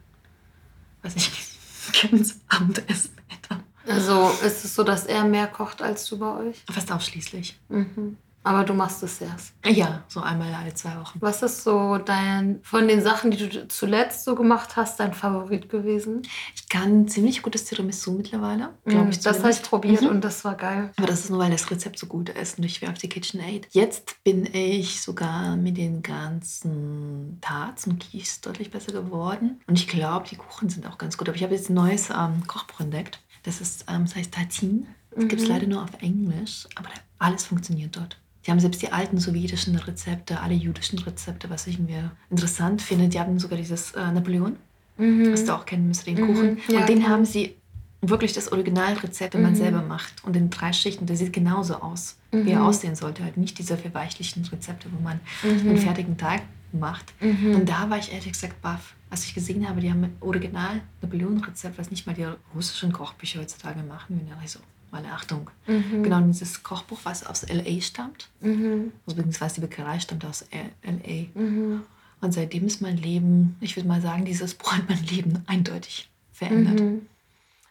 was 1.02 1.14
ich 1.16 1.30
gerne 1.92 2.22
zum 2.22 2.40
Abendessen 2.48 3.14
hätte. 3.28 3.62
Also 3.86 4.30
ist 4.42 4.64
es 4.64 4.74
so, 4.74 4.84
dass 4.84 5.04
er 5.04 5.24
mehr 5.24 5.46
kocht 5.46 5.82
als 5.82 6.06
du 6.06 6.18
bei 6.18 6.34
euch? 6.34 6.64
Fast 6.70 6.90
ausschließlich. 6.90 7.60
Mhm. 7.68 8.16
Aber 8.42 8.64
du 8.64 8.72
machst 8.72 9.02
es 9.02 9.20
erst. 9.20 9.52
Ja, 9.66 10.02
so 10.08 10.20
einmal 10.20 10.54
alle 10.54 10.72
zwei 10.72 10.96
Wochen. 10.98 11.18
Was 11.20 11.42
ist 11.42 11.62
so 11.62 11.98
dein, 11.98 12.60
von 12.62 12.88
den 12.88 13.02
Sachen, 13.02 13.30
die 13.30 13.48
du 13.48 13.68
zuletzt 13.68 14.24
so 14.24 14.34
gemacht 14.34 14.76
hast, 14.76 14.98
dein 14.98 15.12
Favorit 15.12 15.68
gewesen? 15.68 16.22
Ich 16.54 16.68
kann 16.68 17.06
ziemlich 17.06 17.42
gutes 17.42 17.64
Tiramisu 17.64 18.12
mittlerweile, 18.12 18.70
glaube 18.86 19.06
mm, 19.06 19.10
ich. 19.10 19.20
Das 19.20 19.40
habe 19.40 19.50
ich 19.50 19.62
probiert 19.62 20.02
mhm. 20.02 20.08
und 20.08 20.24
das 20.24 20.42
war 20.44 20.54
geil. 20.54 20.90
Aber 20.96 21.06
das 21.06 21.20
ist 21.20 21.30
nur, 21.30 21.38
weil 21.38 21.50
das 21.50 21.70
Rezept 21.70 21.98
so 21.98 22.06
gut 22.06 22.30
ist 22.30 22.58
und 22.58 22.64
ich 22.64 22.80
wäre 22.80 22.92
auf 22.92 22.98
die 22.98 23.10
KitchenAid. 23.10 23.68
Jetzt 23.72 24.16
bin 24.24 24.48
ich 24.54 25.02
sogar 25.02 25.56
mit 25.56 25.76
den 25.76 26.02
ganzen 26.02 27.38
Tarts 27.42 27.86
und 27.86 28.00
Kies 28.00 28.40
deutlich 28.40 28.70
besser 28.70 28.92
geworden. 28.92 29.60
Und 29.66 29.78
ich 29.78 29.86
glaube, 29.86 30.26
die 30.28 30.36
Kuchen 30.36 30.70
sind 30.70 30.86
auch 30.86 30.96
ganz 30.96 31.18
gut. 31.18 31.28
Aber 31.28 31.36
ich 31.36 31.42
habe 31.42 31.54
jetzt 31.54 31.68
ein 31.68 31.74
neues 31.74 32.08
ähm, 32.08 32.46
Kochbuch 32.46 32.80
entdeckt. 32.80 33.20
Das, 33.42 33.60
ist, 33.60 33.84
ähm, 33.88 34.04
das 34.06 34.16
heißt 34.16 34.32
Tartine. 34.32 34.86
Das 35.10 35.24
mhm. 35.24 35.28
gibt 35.28 35.42
es 35.42 35.48
leider 35.48 35.66
nur 35.66 35.82
auf 35.82 36.00
Englisch, 36.00 36.66
aber 36.76 36.88
alles 37.18 37.44
funktioniert 37.44 37.96
dort. 37.96 38.18
Die 38.46 38.50
haben 38.50 38.60
selbst 38.60 38.80
die 38.82 38.92
alten 38.92 39.18
sowjetischen 39.18 39.76
Rezepte, 39.76 40.40
alle 40.40 40.54
jüdischen 40.54 40.98
Rezepte, 40.98 41.50
was 41.50 41.66
ich 41.66 41.78
mir 41.78 42.12
interessant 42.30 42.80
finde. 42.80 43.08
Die 43.08 43.20
haben 43.20 43.38
sogar 43.38 43.58
dieses 43.58 43.92
äh, 43.92 44.10
Napoleon, 44.12 44.56
mhm. 44.96 45.32
was 45.32 45.44
du 45.44 45.54
auch 45.54 45.66
kennen 45.66 45.88
müsst, 45.88 46.06
den 46.06 46.20
mhm. 46.20 46.26
Kuchen. 46.26 46.58
Ja, 46.68 46.80
und 46.80 46.88
den 46.88 47.08
haben 47.08 47.24
sie 47.24 47.56
wirklich 48.02 48.32
das 48.32 48.50
Originalrezept, 48.50 49.34
wenn 49.34 49.42
man 49.42 49.52
mhm. 49.52 49.56
selber 49.56 49.82
macht. 49.82 50.24
Und 50.24 50.36
in 50.36 50.48
drei 50.50 50.72
Schichten, 50.72 51.06
der 51.06 51.16
sieht 51.16 51.32
genauso 51.32 51.74
aus, 51.76 52.16
wie 52.30 52.50
er 52.50 52.60
mhm. 52.60 52.66
aussehen 52.66 52.94
sollte. 52.94 53.22
Halt 53.24 53.36
nicht 53.36 53.58
diese 53.58 53.76
verweichlichten 53.76 54.44
Rezepte, 54.46 54.88
wo 54.90 55.02
man 55.02 55.20
mhm. 55.42 55.70
einen 55.70 55.76
fertigen 55.76 56.16
Teig 56.16 56.42
macht. 56.72 57.12
Mhm. 57.20 57.56
Und 57.56 57.68
da 57.68 57.90
war 57.90 57.98
ich 57.98 58.12
ehrlich 58.12 58.32
gesagt 58.32 58.60
baff. 58.62 58.94
Als 59.10 59.24
ich 59.24 59.34
gesehen 59.34 59.68
habe, 59.68 59.80
die 59.80 59.90
haben 59.90 60.04
ein 60.04 60.16
Original 60.20 60.80
Napoleon-Rezept, 61.02 61.76
was 61.78 61.90
nicht 61.90 62.06
mal 62.06 62.14
die 62.14 62.26
russischen 62.54 62.92
Kochbücher 62.92 63.40
heutzutage 63.40 63.82
machen. 63.82 64.20
Und 64.20 64.44
ich 64.44 64.50
so, 64.50 64.60
meine 64.92 65.12
Achtung. 65.12 65.50
Mhm. 65.66 66.02
Genau 66.02 66.20
dieses 66.20 66.62
Kochbuch, 66.62 67.00
was 67.04 67.26
aus 67.26 67.46
LA 67.48 67.80
stammt. 67.80 68.28
Mhm. 68.40 68.92
Also 69.06 69.16
beziehungsweise 69.16 69.56
die 69.56 69.60
Bäckerei 69.62 70.00
stammt 70.00 70.24
aus 70.24 70.44
LA. 70.52 71.26
Mhm. 71.34 71.82
Und 72.20 72.32
seitdem 72.32 72.66
ist 72.66 72.82
mein 72.82 72.96
Leben, 72.96 73.56
ich 73.60 73.76
würde 73.76 73.88
mal 73.88 74.00
sagen, 74.00 74.24
dieses 74.24 74.54
Buch 74.54 74.72
hat 74.72 74.88
mein 74.88 75.02
Leben 75.04 75.42
eindeutig 75.46 76.10
verändert. 76.32 76.80
Mhm. 76.80 77.06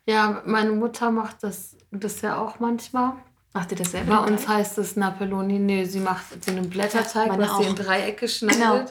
Ja, 0.05 0.41
meine 0.45 0.71
Mutter 0.71 1.11
macht 1.11 1.43
das, 1.43 1.75
das 1.91 2.21
ja 2.21 2.37
auch 2.37 2.59
manchmal. 2.59 3.13
Macht 3.53 3.71
ihr 3.71 3.77
das 3.77 3.91
selber? 3.91 4.21
Bei 4.21 4.31
uns 4.31 4.47
heißt 4.47 4.77
es 4.77 4.95
Napoloni. 4.95 5.59
Nee, 5.59 5.85
sie 5.85 5.99
macht 5.99 6.43
so 6.43 6.51
einen 6.51 6.69
Blätterteig, 6.69 7.37
was 7.37 7.57
sie 7.57 7.63
in 7.65 7.75
Dreiecke 7.75 8.27
schneidet. 8.27 8.59
Genau 8.59 8.85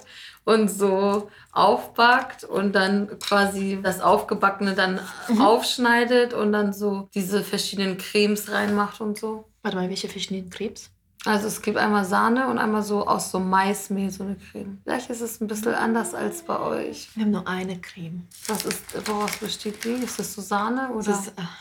und 0.48 0.68
so 0.68 1.28
aufbackt 1.52 2.44
und 2.44 2.74
dann 2.74 3.18
quasi 3.18 3.78
das 3.82 4.00
Aufgebackene 4.00 4.72
dann 4.72 4.98
mhm. 5.28 5.42
aufschneidet 5.42 6.32
und 6.32 6.52
dann 6.52 6.72
so 6.72 7.11
diese 7.14 7.44
verschiedenen 7.44 7.98
Cremes 7.98 8.50
reinmacht 8.50 9.02
und 9.02 9.18
so. 9.18 9.44
Warte 9.62 9.76
mal, 9.76 9.90
welche 9.90 10.08
verschiedenen 10.08 10.48
Cremes? 10.48 10.90
Also 11.26 11.48
es 11.48 11.61
gibt 11.61 11.76
einmal 11.76 12.06
Sahne 12.06 12.48
und 12.48 12.56
einmal 12.56 12.82
so 12.82 13.06
aus 13.06 13.30
so 13.30 13.38
Maismehl 13.38 14.11
so 14.11 14.24
eine 14.24 14.37
Creme. 14.37 14.78
Vielleicht 14.84 15.11
ist 15.11 15.20
es 15.20 15.38
ein 15.42 15.48
bisschen 15.48 15.74
anders 15.74 16.14
als 16.14 16.42
bei 16.42 16.58
euch. 16.58 17.11
Wir 17.14 17.24
haben 17.24 17.32
nur 17.32 17.46
eine 17.46 17.78
Creme. 17.78 18.26
Was 18.46 18.64
ist, 18.64 18.82
woraus 19.06 19.37
besteht 19.37 19.84
die? 19.84 20.02
Ist 20.02 20.18
das 20.18 20.32
so 20.32 20.40
Sahne 20.40 20.88
oder? 20.92 21.04
Das 21.04 21.26
ist, 21.26 21.32
ach 21.37 21.58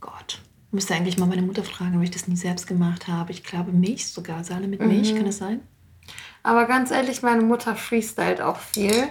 Gott. 0.00 0.40
Ich 0.66 0.72
müsste 0.72 0.94
eigentlich 0.94 1.16
mal 1.16 1.26
meine 1.26 1.42
Mutter 1.42 1.62
fragen, 1.62 1.96
ob 1.96 2.02
ich 2.02 2.10
das 2.10 2.26
nie 2.26 2.36
selbst 2.36 2.66
gemacht 2.66 3.06
habe. 3.06 3.30
Ich 3.30 3.44
glaube 3.44 3.70
Milch 3.70 4.08
sogar, 4.08 4.42
Sahne 4.42 4.66
mit 4.66 4.80
Milch, 4.80 5.12
mhm. 5.12 5.16
kann 5.18 5.26
das 5.26 5.38
sein? 5.38 5.60
Aber 6.42 6.64
ganz 6.66 6.90
ehrlich, 6.90 7.22
meine 7.22 7.42
Mutter 7.42 7.76
freestylt 7.76 8.40
auch 8.40 8.58
viel. 8.58 9.08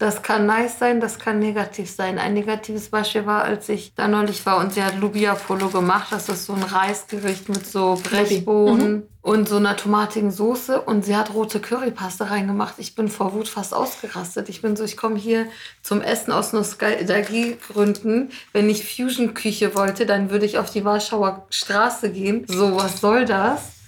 Das 0.00 0.22
kann 0.22 0.46
nice 0.46 0.78
sein, 0.78 0.98
das 0.98 1.18
kann 1.18 1.40
negativ 1.40 1.90
sein. 1.90 2.18
Ein 2.18 2.32
negatives 2.32 2.88
Beispiel 2.88 3.26
war, 3.26 3.44
als 3.44 3.68
ich 3.68 3.94
da 3.94 4.08
neulich 4.08 4.46
war 4.46 4.56
und 4.56 4.72
sie 4.72 4.82
hat 4.82 4.98
Lubia 4.98 5.34
Polo 5.34 5.68
gemacht. 5.68 6.06
Das 6.10 6.30
ist 6.30 6.46
so 6.46 6.54
ein 6.54 6.62
Reisgericht 6.62 7.50
mit 7.50 7.66
so 7.66 8.00
Brechbohnen 8.02 8.92
mhm. 8.94 9.02
und 9.20 9.46
so 9.46 9.56
einer 9.56 9.76
tomatigen 9.76 10.30
Soße. 10.30 10.80
Und 10.80 11.04
sie 11.04 11.14
hat 11.14 11.34
rote 11.34 11.60
Currypaste 11.60 12.30
reingemacht. 12.30 12.76
Ich 12.78 12.94
bin 12.94 13.08
vor 13.08 13.34
Wut 13.34 13.46
fast 13.46 13.74
ausgerastet. 13.74 14.48
Ich 14.48 14.62
bin 14.62 14.74
so, 14.74 14.84
ich 14.84 14.96
komme 14.96 15.18
hier 15.18 15.44
zum 15.82 16.00
Essen 16.00 16.32
aus 16.32 16.54
Nostalgiegründen. 16.54 18.30
Wenn 18.54 18.70
ich 18.70 18.96
Fusion-Küche 18.96 19.74
wollte, 19.74 20.06
dann 20.06 20.30
würde 20.30 20.46
ich 20.46 20.56
auf 20.56 20.70
die 20.70 20.86
Warschauer 20.86 21.44
Straße 21.50 22.10
gehen. 22.10 22.46
So, 22.48 22.74
was 22.74 23.02
soll 23.02 23.26
das? 23.26 23.79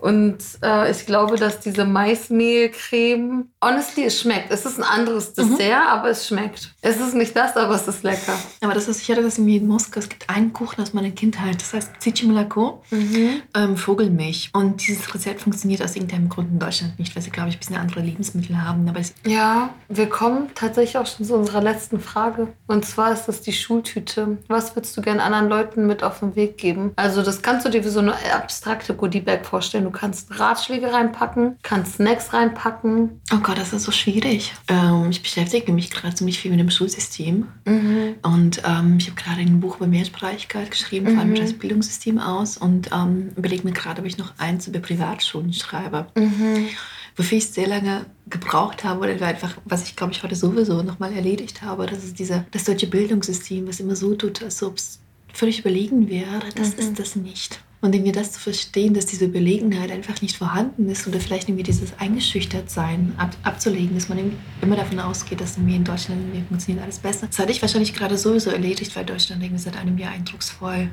Und 0.00 0.38
äh, 0.62 0.92
ich 0.92 1.06
glaube, 1.06 1.36
dass 1.36 1.58
diese 1.58 1.84
Maismehlcreme, 1.84 3.48
honestly, 3.60 4.04
es 4.04 4.20
schmeckt. 4.20 4.52
Es 4.52 4.64
ist 4.64 4.78
ein 4.78 4.84
anderes 4.84 5.34
Dessert, 5.34 5.58
mhm. 5.58 5.88
aber 5.88 6.10
es 6.10 6.28
schmeckt. 6.28 6.72
Es 6.82 7.00
ist 7.00 7.14
nicht 7.14 7.34
das, 7.34 7.56
aber 7.56 7.74
es 7.74 7.88
ist 7.88 8.04
lecker. 8.04 8.38
Aber 8.60 8.74
das 8.74 8.86
ist, 8.86 9.02
ich 9.02 9.10
hatte 9.10 9.22
das 9.22 9.38
in 9.38 9.66
Moskau. 9.66 9.98
Es 9.98 10.08
gibt 10.08 10.30
einen 10.30 10.52
Kuchen 10.52 10.80
aus 10.80 10.94
meiner 10.94 11.10
Kindheit, 11.10 11.60
das 11.60 11.74
heißt 11.74 11.90
Zichimlako, 11.98 12.80
mhm. 12.90 13.42
ähm, 13.56 13.76
Vogelmilch. 13.76 14.50
Und 14.52 14.86
dieses 14.86 15.12
Rezept 15.12 15.40
funktioniert 15.40 15.82
aus 15.82 15.96
irgendeinem 15.96 16.28
Grund 16.28 16.52
in 16.52 16.60
Deutschland 16.60 16.96
nicht, 17.00 17.16
weil 17.16 17.22
sie, 17.24 17.30
glaube 17.30 17.48
ich, 17.48 17.56
ein 17.56 17.58
bisschen 17.58 17.76
andere 17.76 18.00
Lebensmittel 18.00 18.62
haben. 18.62 18.88
Aber 18.88 19.00
ja, 19.26 19.70
wir 19.88 20.08
kommen 20.08 20.50
tatsächlich 20.54 20.96
auch 20.96 21.06
schon 21.06 21.26
zu 21.26 21.34
unserer 21.34 21.60
letzten 21.60 21.98
Frage. 21.98 22.46
Und 22.68 22.84
zwar 22.84 23.12
ist 23.12 23.24
das 23.24 23.40
die 23.40 23.52
Schultüte. 23.52 24.38
Was 24.46 24.76
würdest 24.76 24.96
du 24.96 25.02
gerne 25.02 25.24
anderen 25.24 25.48
Leuten 25.48 25.88
mit 25.88 26.04
auf 26.04 26.20
den 26.20 26.36
Weg 26.36 26.56
geben? 26.56 26.92
Also 26.94 27.22
das 27.22 27.42
kannst 27.42 27.66
du 27.66 27.70
dir 27.70 27.84
wie 27.84 27.88
so 27.88 27.98
eine 27.98 28.14
abstrakte 28.32 28.94
Goodie-Bag 28.94 29.44
vorstellen. 29.44 29.87
Du 29.88 29.92
kannst 29.92 30.38
Ratschläge 30.38 30.92
reinpacken, 30.92 31.56
kannst 31.62 31.94
Snacks 31.94 32.34
reinpacken. 32.34 33.22
Oh 33.32 33.38
Gott, 33.38 33.56
das 33.56 33.72
ist 33.72 33.84
so 33.84 33.90
schwierig. 33.90 34.52
Ähm, 34.68 35.06
ich 35.08 35.22
beschäftige 35.22 35.72
mich 35.72 35.90
gerade 35.90 36.14
ziemlich 36.14 36.38
viel 36.38 36.50
mit 36.50 36.60
dem 36.60 36.68
Schulsystem. 36.68 37.48
Mhm. 37.64 38.16
Und 38.20 38.62
ähm, 38.66 38.98
ich 38.98 39.06
habe 39.08 39.18
gerade 39.18 39.40
ein 39.40 39.60
Buch 39.60 39.76
über 39.76 39.86
Mehrsprachigkeit 39.86 40.70
geschrieben, 40.70 41.06
mhm. 41.06 41.10
vor 41.12 41.20
allem 41.20 41.30
mhm. 41.30 41.36
das 41.36 41.54
Bildungssystem 41.54 42.18
aus. 42.18 42.58
Und 42.58 42.90
ähm, 42.92 43.30
überlege 43.34 43.64
mir 43.64 43.72
gerade, 43.72 44.02
ob 44.02 44.06
ich 44.06 44.18
noch 44.18 44.34
eins 44.36 44.68
über 44.68 44.80
Privatschulen 44.80 45.54
schreibe. 45.54 46.06
Mhm 46.14 46.68
wofür 47.16 47.38
ich 47.38 47.48
sehr 47.48 47.66
lange 47.66 48.06
gebraucht 48.30 48.84
habe 48.84 49.00
oder 49.00 49.26
einfach, 49.26 49.56
was 49.64 49.82
ich 49.82 49.96
glaube 49.96 50.12
ich 50.12 50.22
heute 50.22 50.36
sowieso 50.36 50.84
nochmal 50.84 51.12
erledigt 51.12 51.62
habe, 51.62 51.86
das 51.86 52.04
ist 52.04 52.20
dieser, 52.20 52.44
das 52.52 52.62
deutsche 52.62 52.86
Bildungssystem, 52.86 53.66
was 53.66 53.80
immer 53.80 53.96
so 53.96 54.14
tut, 54.14 54.40
als 54.40 54.62
ob 54.62 54.76
es 54.76 55.00
völlig 55.32 55.58
überlegen 55.58 56.08
wäre. 56.08 56.40
Das 56.54 56.76
mhm. 56.76 56.78
ist 56.78 56.98
das 57.00 57.16
nicht. 57.16 57.60
Und 57.80 57.94
irgendwie 57.94 58.10
das 58.10 58.32
zu 58.32 58.40
verstehen, 58.40 58.92
dass 58.92 59.06
diese 59.06 59.26
Überlegenheit 59.26 59.92
einfach 59.92 60.20
nicht 60.20 60.36
vorhanden 60.36 60.88
ist 60.88 61.06
oder 61.06 61.20
vielleicht 61.20 61.48
irgendwie 61.48 61.62
dieses 61.62 61.96
Eingeschüchtertsein 61.98 63.12
ab, 63.18 63.36
abzulegen, 63.44 63.94
dass 63.94 64.08
man 64.08 64.32
immer 64.60 64.74
davon 64.74 64.98
ausgeht, 64.98 65.40
dass 65.40 65.56
irgendwie 65.56 65.76
in 65.76 65.84
Deutschland 65.84 66.20
irgendwie 66.20 66.42
funktioniert 66.48 66.82
alles 66.82 66.98
besser. 66.98 67.28
Das 67.28 67.38
hatte 67.38 67.52
ich 67.52 67.62
wahrscheinlich 67.62 67.94
gerade 67.94 68.18
sowieso 68.18 68.50
erledigt, 68.50 68.96
weil 68.96 69.04
Deutschland 69.04 69.44
irgendwie 69.44 69.62
seit 69.62 69.76
einem 69.76 69.96
Jahr 69.96 70.10
eindrucksvoll 70.10 70.90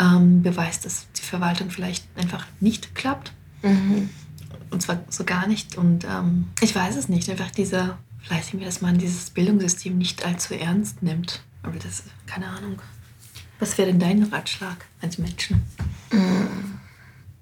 ähm, 0.00 0.42
beweist, 0.42 0.84
dass 0.84 1.06
die 1.16 1.22
Verwaltung 1.22 1.70
vielleicht 1.70 2.04
einfach 2.16 2.46
nicht 2.58 2.94
klappt. 2.96 3.32
Mhm. 3.62 4.10
Und 4.70 4.82
zwar 4.82 5.04
so 5.08 5.24
gar 5.24 5.46
nicht. 5.46 5.76
Und 5.76 6.04
ähm, 6.04 6.48
ich 6.60 6.74
weiß 6.74 6.96
es 6.96 7.08
nicht. 7.08 7.30
Einfach 7.30 7.50
dieser, 7.50 7.98
vielleicht 8.20 8.48
irgendwie, 8.48 8.64
dass 8.64 8.80
man 8.80 8.98
dieses 8.98 9.30
Bildungssystem 9.30 9.96
nicht 9.96 10.24
allzu 10.24 10.54
ernst 10.54 11.02
nimmt. 11.02 11.42
Aber 11.62 11.78
das, 11.78 12.04
keine 12.26 12.48
Ahnung. 12.48 12.80
Was 13.58 13.78
wäre 13.78 13.88
denn 13.88 14.00
dein 14.00 14.24
Ratschlag 14.24 14.86
als 15.00 15.18
Menschen? 15.18 15.62
Mm. 16.12 16.78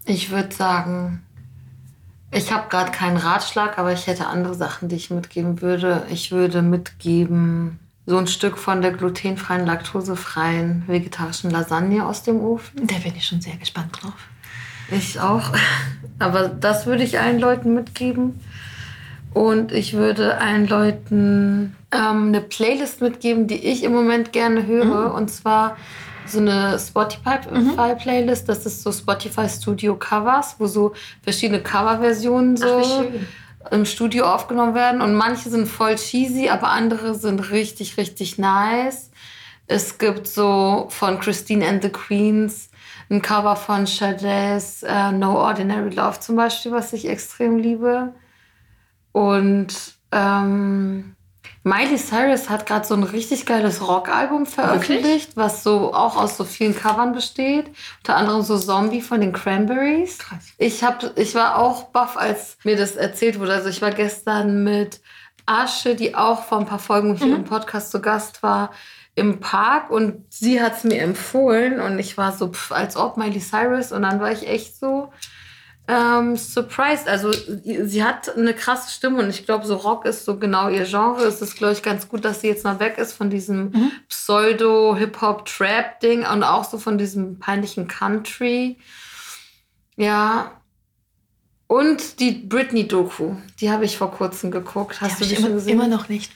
Ich 0.07 0.31
würde 0.31 0.55
sagen, 0.55 1.23
ich 2.33 2.53
habe 2.53 2.69
gerade 2.69 2.91
keinen 2.91 3.17
Ratschlag, 3.17 3.79
aber 3.79 3.93
ich 3.93 4.07
hätte 4.07 4.27
andere 4.27 4.55
Sachen, 4.55 4.89
die 4.89 4.97
ich 4.97 5.11
mitgeben 5.11 5.61
würde. 5.61 6.05
Ich 6.11 6.31
würde 6.31 6.63
mitgeben, 6.63 7.79
so 8.07 8.17
ein 8.17 8.27
Stück 8.27 8.57
von 8.59 8.83
der 8.83 8.93
glutenfreien, 8.93 9.67
laktosefreien 9.67 10.85
vegetarischen 10.87 11.51
Lasagne 11.51 12.05
aus 12.05 12.23
dem 12.23 12.41
Ofen. 12.41 12.87
Da 12.87 12.97
bin 12.99 13.15
ich 13.17 13.27
schon 13.27 13.41
sehr 13.41 13.57
gespannt 13.57 14.01
drauf. 14.01 14.15
Ich 14.91 15.21
auch. 15.21 15.53
Aber 16.19 16.49
das 16.49 16.87
würde 16.87 17.03
ich 17.03 17.21
allen 17.21 17.39
Leuten 17.39 17.75
mitgeben. 17.75 18.41
Und 19.33 19.71
ich 19.71 19.93
würde 19.93 20.39
allen 20.39 20.67
Leuten 20.67 21.77
ähm, 21.93 22.29
eine 22.29 22.41
Playlist 22.41 23.01
mitgeben, 23.01 23.47
die 23.47 23.65
ich 23.65 23.85
im 23.85 23.93
Moment 23.93 24.33
gerne 24.33 24.67
höre. 24.67 25.11
Mhm. 25.11 25.15
Und 25.15 25.31
zwar 25.31 25.77
so 26.31 26.39
eine 26.39 26.79
Spotify-Playlist. 26.79 28.45
Mhm. 28.45 28.47
Das 28.47 28.67
ist 28.67 28.83
so 28.83 28.93
Spotify 28.93 29.49
Studio 29.49 29.97
Covers, 29.97 30.57
wo 30.59 30.67
so 30.67 30.93
verschiedene 31.23 31.63
Coverversionen 31.63 32.57
so 32.57 32.83
Ach, 32.83 33.73
im 33.73 33.85
Studio 33.85 34.27
aufgenommen 34.27 34.75
werden. 34.75 35.03
Und 35.03 35.15
manche 35.15 35.51
sind 35.51 35.67
voll 35.67 35.97
cheesy, 35.97 36.49
aber 36.49 36.69
andere 36.69 37.15
sind 37.15 37.51
richtig, 37.51 37.97
richtig 37.97 38.39
nice. 38.39 39.11
Es 39.67 39.99
gibt 39.99 40.27
so 40.27 40.87
von 40.89 41.21
Christine 41.21 41.67
and 41.69 41.83
the 41.83 41.91
Queens 41.91 42.71
ein 43.11 43.23
Cover 43.23 43.57
von 43.57 43.87
Sade's 43.87 44.85
uh, 44.85 45.13
No 45.13 45.37
Ordinary 45.37 45.91
Love 45.91 46.21
zum 46.21 46.37
Beispiel, 46.37 46.73
was 46.73 46.93
ich 46.93 47.09
extrem 47.09 47.59
liebe. 47.59 48.15
Und 49.13 49.75
ähm, 50.13 51.17
Miley 51.63 51.99
Cyrus 51.99 52.49
hat 52.49 52.65
gerade 52.65 52.87
so 52.87 52.95
ein 52.95 53.03
richtig 53.03 53.45
geiles 53.45 53.87
Rockalbum 53.87 54.47
veröffentlicht, 54.47 55.05
Wirklich? 55.05 55.37
was 55.37 55.63
so 55.63 55.93
auch 55.93 56.17
aus 56.17 56.37
so 56.37 56.45
vielen 56.45 56.75
Covern 56.75 57.13
besteht. 57.13 57.67
Unter 57.99 58.17
anderem 58.17 58.43
so 58.43 58.59
Zombie 58.59 59.03
von 59.03 59.21
den 59.21 59.33
Cranberries. 59.33 60.19
Krass. 60.19 60.47
Ich, 60.57 60.83
hab, 60.83 61.19
ich 61.19 61.35
war 61.35 61.59
auch 61.59 61.85
baff, 61.85 62.17
als 62.17 62.57
mir 62.65 62.77
das 62.77 62.97
erzählt 62.97 63.39
wurde. 63.39 63.53
Also 63.53 63.69
ich 63.69 63.83
war 63.83 63.91
gestern 63.91 64.65
mit 64.65 65.01
Asche, 65.45 65.95
die 65.95 66.15
auch 66.15 66.45
vor 66.45 66.59
ein 66.59 66.67
paar 66.67 66.79
Folgen 66.79 67.15
hier 67.17 67.27
mhm. 67.27 67.35
im 67.37 67.45
Podcast 67.45 67.91
zu 67.91 68.01
Gast 68.01 68.43
war, 68.43 68.71
im 69.15 69.41
Park 69.41 69.91
und 69.91 70.25
sie 70.33 70.63
hat 70.63 70.77
es 70.77 70.85
mir 70.85 71.01
empfohlen 71.03 71.81
und 71.81 71.99
ich 71.99 72.17
war 72.17 72.33
so, 72.33 72.49
pff, 72.49 72.73
als 72.73 72.97
ob 72.97 73.17
Miley 73.17 73.41
Cyrus 73.41 73.93
und 73.93 74.03
dann 74.03 74.21
war 74.21 74.33
ich 74.33 74.49
echt 74.49 74.79
so 74.79 75.13
ähm, 75.91 76.37
surprised. 76.37 77.09
Also 77.09 77.33
sie 77.33 78.05
hat 78.05 78.37
eine 78.37 78.55
krasse 78.55 78.93
Stimme 78.93 79.21
und 79.23 79.31
ich 79.31 79.45
glaube, 79.45 79.67
so 79.67 79.75
Rock 79.75 80.05
ist 80.05 80.25
so 80.25 80.39
genau 80.39 80.69
ihr 80.69 80.85
Genre. 80.85 81.25
Es 81.25 81.43
ist, 81.43 81.57
glaube 81.57 81.73
ich, 81.73 81.83
ganz 81.83 82.09
gut, 82.09 82.25
dass 82.25 82.43
sie 82.43 82.47
jetzt 82.47 82.63
mal 82.65 82.79
weg 82.79 82.97
ist 82.99 83.13
von 83.13 83.29
diesem 83.29 83.71
mhm. 83.71 83.91
Pseudo-Hip-Hop-Trap-Ding 84.09 86.25
und 86.27 86.45
auch 86.45 86.63
so 86.65 86.79
von 86.79 86.97
diesem 86.97 87.41
peinlichen 87.41 87.89
Country. 87.89 88.79
Ja. 89.97 90.53
Und 91.67 92.21
die 92.21 92.31
Britney-Doku, 92.33 93.35
die 93.61 93.71
habe 93.71 93.85
ich 93.85 93.99
vor 93.99 94.13
kurzem 94.13 94.53
geguckt. 94.53 95.01
Hast 95.01 95.19
die 95.19 95.25
du 95.25 95.31
die 95.31 95.37
schon 95.43 95.55
gesehen? 95.55 95.75
Immer 95.75 95.89
noch 95.89 96.09
nicht. 96.09 96.31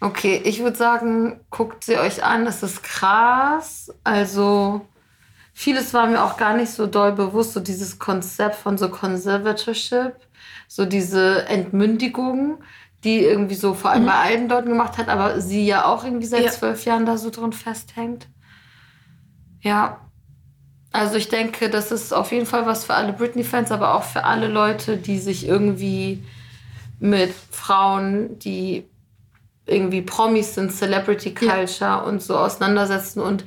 Okay, 0.00 0.40
ich 0.44 0.62
würde 0.62 0.76
sagen, 0.76 1.40
guckt 1.50 1.82
sie 1.84 1.98
euch 1.98 2.22
an. 2.22 2.44
Das 2.44 2.62
ist 2.62 2.84
krass. 2.84 3.92
Also 4.04 4.86
vieles 5.60 5.92
war 5.92 6.06
mir 6.06 6.24
auch 6.24 6.38
gar 6.38 6.56
nicht 6.56 6.70
so 6.70 6.86
doll 6.86 7.12
bewusst, 7.12 7.52
so 7.52 7.60
dieses 7.60 7.98
Konzept 7.98 8.56
von 8.56 8.78
so 8.78 8.88
Conservatorship, 8.88 10.14
so 10.66 10.86
diese 10.86 11.46
Entmündigung, 11.48 12.62
die 13.04 13.18
irgendwie 13.18 13.56
so 13.56 13.74
vor 13.74 13.90
allem 13.90 14.04
mhm. 14.04 14.06
bei 14.06 14.14
allen 14.14 14.48
Leuten 14.48 14.70
gemacht 14.70 14.96
hat, 14.96 15.10
aber 15.10 15.42
sie 15.42 15.66
ja 15.66 15.84
auch 15.84 16.02
irgendwie 16.02 16.24
seit 16.24 16.44
ja. 16.44 16.50
zwölf 16.50 16.86
Jahren 16.86 17.04
da 17.04 17.18
so 17.18 17.28
drin 17.28 17.52
festhängt. 17.52 18.26
Ja. 19.60 20.00
Also 20.92 21.16
ich 21.16 21.28
denke, 21.28 21.68
das 21.68 21.92
ist 21.92 22.14
auf 22.14 22.32
jeden 22.32 22.46
Fall 22.46 22.64
was 22.64 22.86
für 22.86 22.94
alle 22.94 23.12
Britney-Fans, 23.12 23.70
aber 23.70 23.94
auch 23.94 24.04
für 24.04 24.24
alle 24.24 24.48
Leute, 24.48 24.96
die 24.96 25.18
sich 25.18 25.46
irgendwie 25.46 26.24
mit 27.00 27.34
Frauen, 27.50 28.38
die 28.38 28.88
irgendwie 29.66 30.00
Promis 30.00 30.54
sind, 30.54 30.72
Celebrity 30.72 31.34
Culture 31.34 31.68
ja. 31.80 31.98
und 31.98 32.22
so 32.22 32.38
auseinandersetzen. 32.38 33.20
Und 33.20 33.44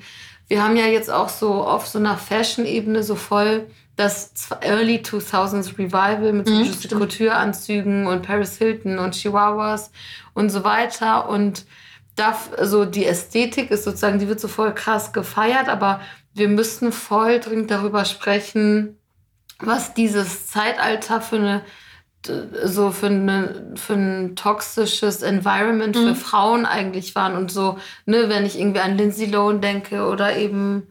wir 0.48 0.64
haben 0.64 0.76
ja 0.76 0.86
jetzt 0.86 1.10
auch 1.10 1.30
so 1.30 1.64
auf 1.64 1.88
so 1.88 2.00
einer 2.00 2.18
Fashion-Ebene 2.18 3.04
so 3.04 3.16
voll 3.16 3.68
das 3.96 4.34
Early 4.62 4.98
2000s 4.98 5.78
Revival 5.78 6.34
mit 6.34 6.48
so 6.48 6.54
mhm, 6.54 7.00
Couture-Anzügen 7.00 8.08
und 8.08 8.24
Paris 8.24 8.58
Hilton 8.58 8.98
und 8.98 9.14
Chihuahuas 9.14 9.92
und 10.34 10.50
so 10.50 10.64
weiter. 10.64 11.30
Und 11.30 11.66
da, 12.16 12.38
also 12.58 12.86
die 12.86 13.06
Ästhetik 13.06 13.72
ist 13.72 13.84
sozusagen, 13.84 14.20
die 14.20 14.28
wird 14.28 14.40
so 14.40 14.48
voll 14.48 14.74
krass 14.74 15.14
gefeiert, 15.14 15.70
aber 15.70 16.02
wir 16.34 16.50
müssen 16.50 16.92
voll 16.92 17.40
dringend 17.40 17.70
darüber 17.70 18.06
sprechen, 18.06 18.98
was 19.60 19.94
dieses 19.94 20.48
Zeitalter 20.48 21.22
für 21.22 21.36
eine 21.38 21.62
so 22.26 22.92
für, 22.92 23.08
eine, 23.08 23.74
für 23.76 23.94
ein 23.94 24.36
toxisches 24.36 25.22
Environment 25.22 25.96
mhm. 25.96 26.08
für 26.08 26.16
Frauen 26.16 26.66
eigentlich 26.66 27.16
waren 27.16 27.36
und 27.36 27.52
so, 27.52 27.78
ne, 28.06 28.30
wenn 28.30 28.46
ich 28.46 28.58
irgendwie 28.58 28.80
an 28.80 28.98
Lindsay 28.98 29.26
Lohan 29.26 29.62
denke 29.62 30.08
oder 30.08 30.38
eben 30.38 30.88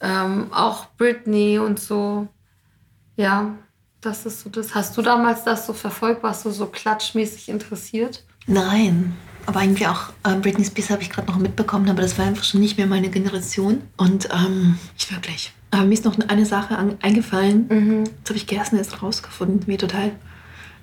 ähm, 0.00 0.46
auch 0.52 0.86
Britney 0.96 1.58
und 1.58 1.80
so. 1.80 2.28
Ja, 3.16 3.54
das 4.00 4.26
ist 4.26 4.40
so 4.40 4.50
das. 4.50 4.74
Hast 4.74 4.96
du 4.96 5.02
damals 5.02 5.44
das 5.44 5.66
so 5.66 5.72
verfolgt? 5.72 6.22
Warst 6.22 6.44
du 6.44 6.50
so 6.50 6.66
klatschmäßig 6.66 7.48
interessiert? 7.48 8.24
Nein, 8.46 9.16
aber 9.46 9.62
irgendwie 9.62 9.86
auch 9.86 10.10
äh, 10.24 10.34
Britney 10.36 10.64
Spears 10.64 10.90
habe 10.90 11.02
ich 11.02 11.10
gerade 11.10 11.28
noch 11.28 11.38
mitbekommen, 11.38 11.88
aber 11.88 12.02
das 12.02 12.18
war 12.18 12.26
einfach 12.26 12.44
schon 12.44 12.60
nicht 12.60 12.76
mehr 12.76 12.86
meine 12.86 13.08
Generation. 13.08 13.82
Und 13.96 14.28
ähm, 14.32 14.78
ich 14.96 15.10
wirklich. 15.10 15.52
Aber 15.70 15.84
mir 15.84 15.94
ist 15.94 16.04
noch 16.04 16.18
eine 16.28 16.46
Sache 16.46 16.76
an, 16.76 16.96
eingefallen. 17.02 17.66
Mhm. 17.68 18.04
Das 18.22 18.30
habe 18.30 18.36
ich 18.36 18.46
gestern 18.46 18.78
erst 18.78 19.02
rausgefunden, 19.02 19.62
mir 19.66 19.78
total 19.78 20.12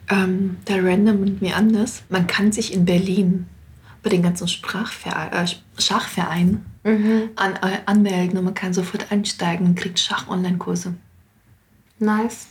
ähm, 0.10 0.58
der 0.68 0.84
Random 0.84 1.22
und 1.22 1.42
mir 1.42 1.56
anders. 1.56 2.04
Man 2.10 2.28
kann 2.28 2.52
sich 2.52 2.74
in 2.74 2.86
Berlin 2.86 3.48
bei 4.04 4.10
den 4.10 4.24
ganzen 4.24 4.48
Sprachver 4.48 5.32
äh, 5.32 5.46
Schachvereinen 5.80 6.66
mhm. 6.84 7.30
an, 7.36 7.54
äh, 7.56 7.80
anmelden 7.86 8.38
und 8.38 8.46
man 8.46 8.54
kann 8.54 8.74
sofort 8.74 9.12
einsteigen 9.12 9.68
und 9.68 9.76
kriegt 9.76 10.00
Schach-Online-Kurse. 10.00 10.96
Nice. 12.00 12.48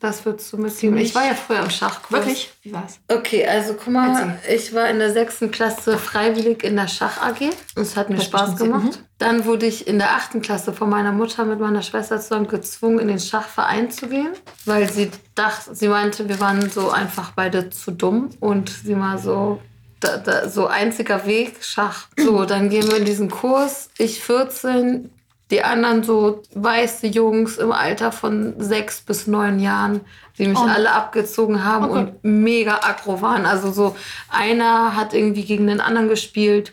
Das 0.00 0.24
würdest 0.24 0.52
du 0.52 0.58
mitgeben. 0.58 0.96
Ich 0.98 1.12
war 1.14 1.26
ja 1.26 1.34
früher 1.34 1.58
im 1.60 1.70
Schachkurs. 1.70 2.20
Wirklich? 2.20 2.52
Wie 2.62 2.72
war's? 2.72 3.00
Okay, 3.08 3.44
also 3.44 3.74
guck 3.74 3.92
mal, 3.92 4.38
ich 4.48 4.72
war 4.72 4.88
in 4.88 5.00
der 5.00 5.12
sechsten 5.12 5.50
Klasse 5.50 5.98
freiwillig 5.98 6.62
in 6.62 6.76
der 6.76 6.86
Schach 6.86 7.20
AG. 7.20 7.50
Es 7.74 7.96
hat 7.96 8.08
mir 8.08 8.16
Das 8.16 8.26
Spaß 8.26 8.56
gemacht. 8.56 8.84
mhm. 8.84 9.04
Dann 9.18 9.44
wurde 9.44 9.66
ich 9.66 9.88
in 9.88 9.98
der 9.98 10.10
achten 10.12 10.40
Klasse 10.40 10.72
von 10.72 10.88
meiner 10.88 11.10
Mutter 11.10 11.44
mit 11.44 11.58
meiner 11.58 11.82
Schwester 11.82 12.20
zusammen 12.20 12.46
gezwungen, 12.46 13.00
in 13.00 13.08
den 13.08 13.18
Schachverein 13.18 13.90
zu 13.90 14.06
gehen, 14.06 14.28
weil 14.66 14.88
sie 14.88 15.10
dachte, 15.34 15.74
sie 15.74 15.88
meinte, 15.88 16.28
wir 16.28 16.38
waren 16.38 16.70
so 16.70 16.90
einfach 16.90 17.32
beide 17.32 17.68
zu 17.70 17.90
dumm 17.90 18.30
und 18.38 18.70
sie 18.70 18.96
war 18.96 19.18
so, 19.18 19.60
da, 19.98 20.18
da, 20.18 20.48
so 20.48 20.68
einziger 20.68 21.26
Weg, 21.26 21.56
Schach. 21.64 22.06
So, 22.16 22.44
dann 22.44 22.70
gehen 22.70 22.86
wir 22.88 22.98
in 22.98 23.04
diesen 23.04 23.28
Kurs. 23.28 23.90
Ich 23.98 24.22
14, 24.22 25.10
die 25.50 25.62
anderen 25.64 26.02
so 26.02 26.42
weiße 26.54 27.06
Jungs 27.06 27.56
im 27.56 27.72
Alter 27.72 28.12
von 28.12 28.54
sechs 28.58 29.00
bis 29.00 29.26
neun 29.26 29.60
Jahren, 29.60 30.02
die 30.36 30.46
mich 30.46 30.58
Oh. 30.58 30.66
alle 30.68 30.92
abgezogen 30.92 31.64
haben 31.64 31.88
Oh 31.88 31.92
und 31.94 32.22
mega 32.22 32.80
aggro 32.82 33.22
waren. 33.22 33.46
Also 33.46 33.72
so 33.72 33.96
einer 34.30 34.94
hat 34.94 35.14
irgendwie 35.14 35.44
gegen 35.44 35.66
den 35.66 35.80
anderen 35.80 36.08
gespielt 36.08 36.72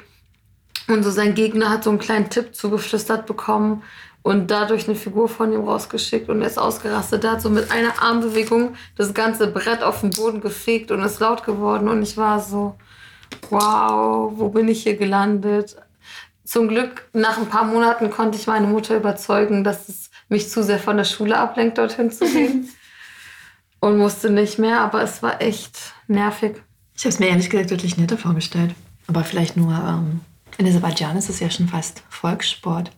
und 0.87 1.03
so 1.03 1.09
sein 1.11 1.35
Gegner 1.35 1.69
hat 1.69 1.83
so 1.85 1.89
einen 1.89 1.99
kleinen 1.99 2.29
Tipp 2.29 2.53
zugeflüstert 2.53 3.25
bekommen 3.25 3.81
und 4.23 4.51
dadurch 4.51 4.87
eine 4.87 4.95
Figur 4.97 5.29
von 5.29 5.53
ihm 5.53 5.61
rausgeschickt 5.63 6.29
und 6.29 6.41
er 6.41 6.47
ist 6.47 6.57
ausgerastet. 6.59 7.23
Der 7.23 7.31
hat 7.33 7.41
so 7.41 7.49
mit 7.49 7.71
einer 7.71 8.01
Armbewegung 8.01 8.75
das 8.97 9.13
ganze 9.13 9.47
Brett 9.47 9.83
auf 9.83 10.01
den 10.01 10.09
Boden 10.09 10.41
gefegt 10.41 10.91
und 10.91 11.01
ist 11.01 11.19
laut 11.19 11.43
geworden 11.45 11.87
und 11.87 12.01
ich 12.03 12.17
war 12.17 12.39
so, 12.41 12.75
wow, 13.49 14.31
wo 14.35 14.49
bin 14.49 14.67
ich 14.67 14.83
hier 14.83 14.97
gelandet? 14.97 15.77
Zum 16.45 16.67
Glück, 16.67 17.09
nach 17.11 17.37
ein 17.37 17.47
paar 17.47 17.65
Monaten 17.65 18.11
konnte 18.11 18.37
ich 18.37 18.45
meine 18.45 18.67
Mutter 18.67 18.95
überzeugen, 18.95 19.63
dass 19.63 19.89
es 19.89 20.11
mich 20.29 20.49
zu 20.49 20.63
sehr 20.63 20.79
von 20.79 20.95
der 20.95 21.03
Schule 21.03 21.37
ablenkt, 21.37 21.77
dorthin 21.77 22.11
zu 22.11 22.25
gehen. 22.25 22.69
und 23.79 23.97
musste 23.97 24.29
nicht 24.29 24.57
mehr, 24.59 24.81
aber 24.81 25.01
es 25.01 25.21
war 25.21 25.41
echt 25.41 25.93
nervig. 26.07 26.61
Ich 26.95 27.03
habe 27.03 27.09
es 27.09 27.19
mir 27.19 27.27
ehrlich 27.27 27.49
gesagt 27.49 27.71
deutlich 27.71 27.97
netter 27.97 28.17
vorgestellt. 28.17 28.73
Aber 29.07 29.23
vielleicht 29.23 29.57
nur, 29.57 29.73
ähm, 29.73 30.21
in 30.57 30.67
Aserbaidschan 30.67 31.17
ist 31.17 31.29
es 31.29 31.39
ja 31.39 31.49
schon 31.49 31.67
fast 31.67 32.03
Volkssport. 32.09 32.91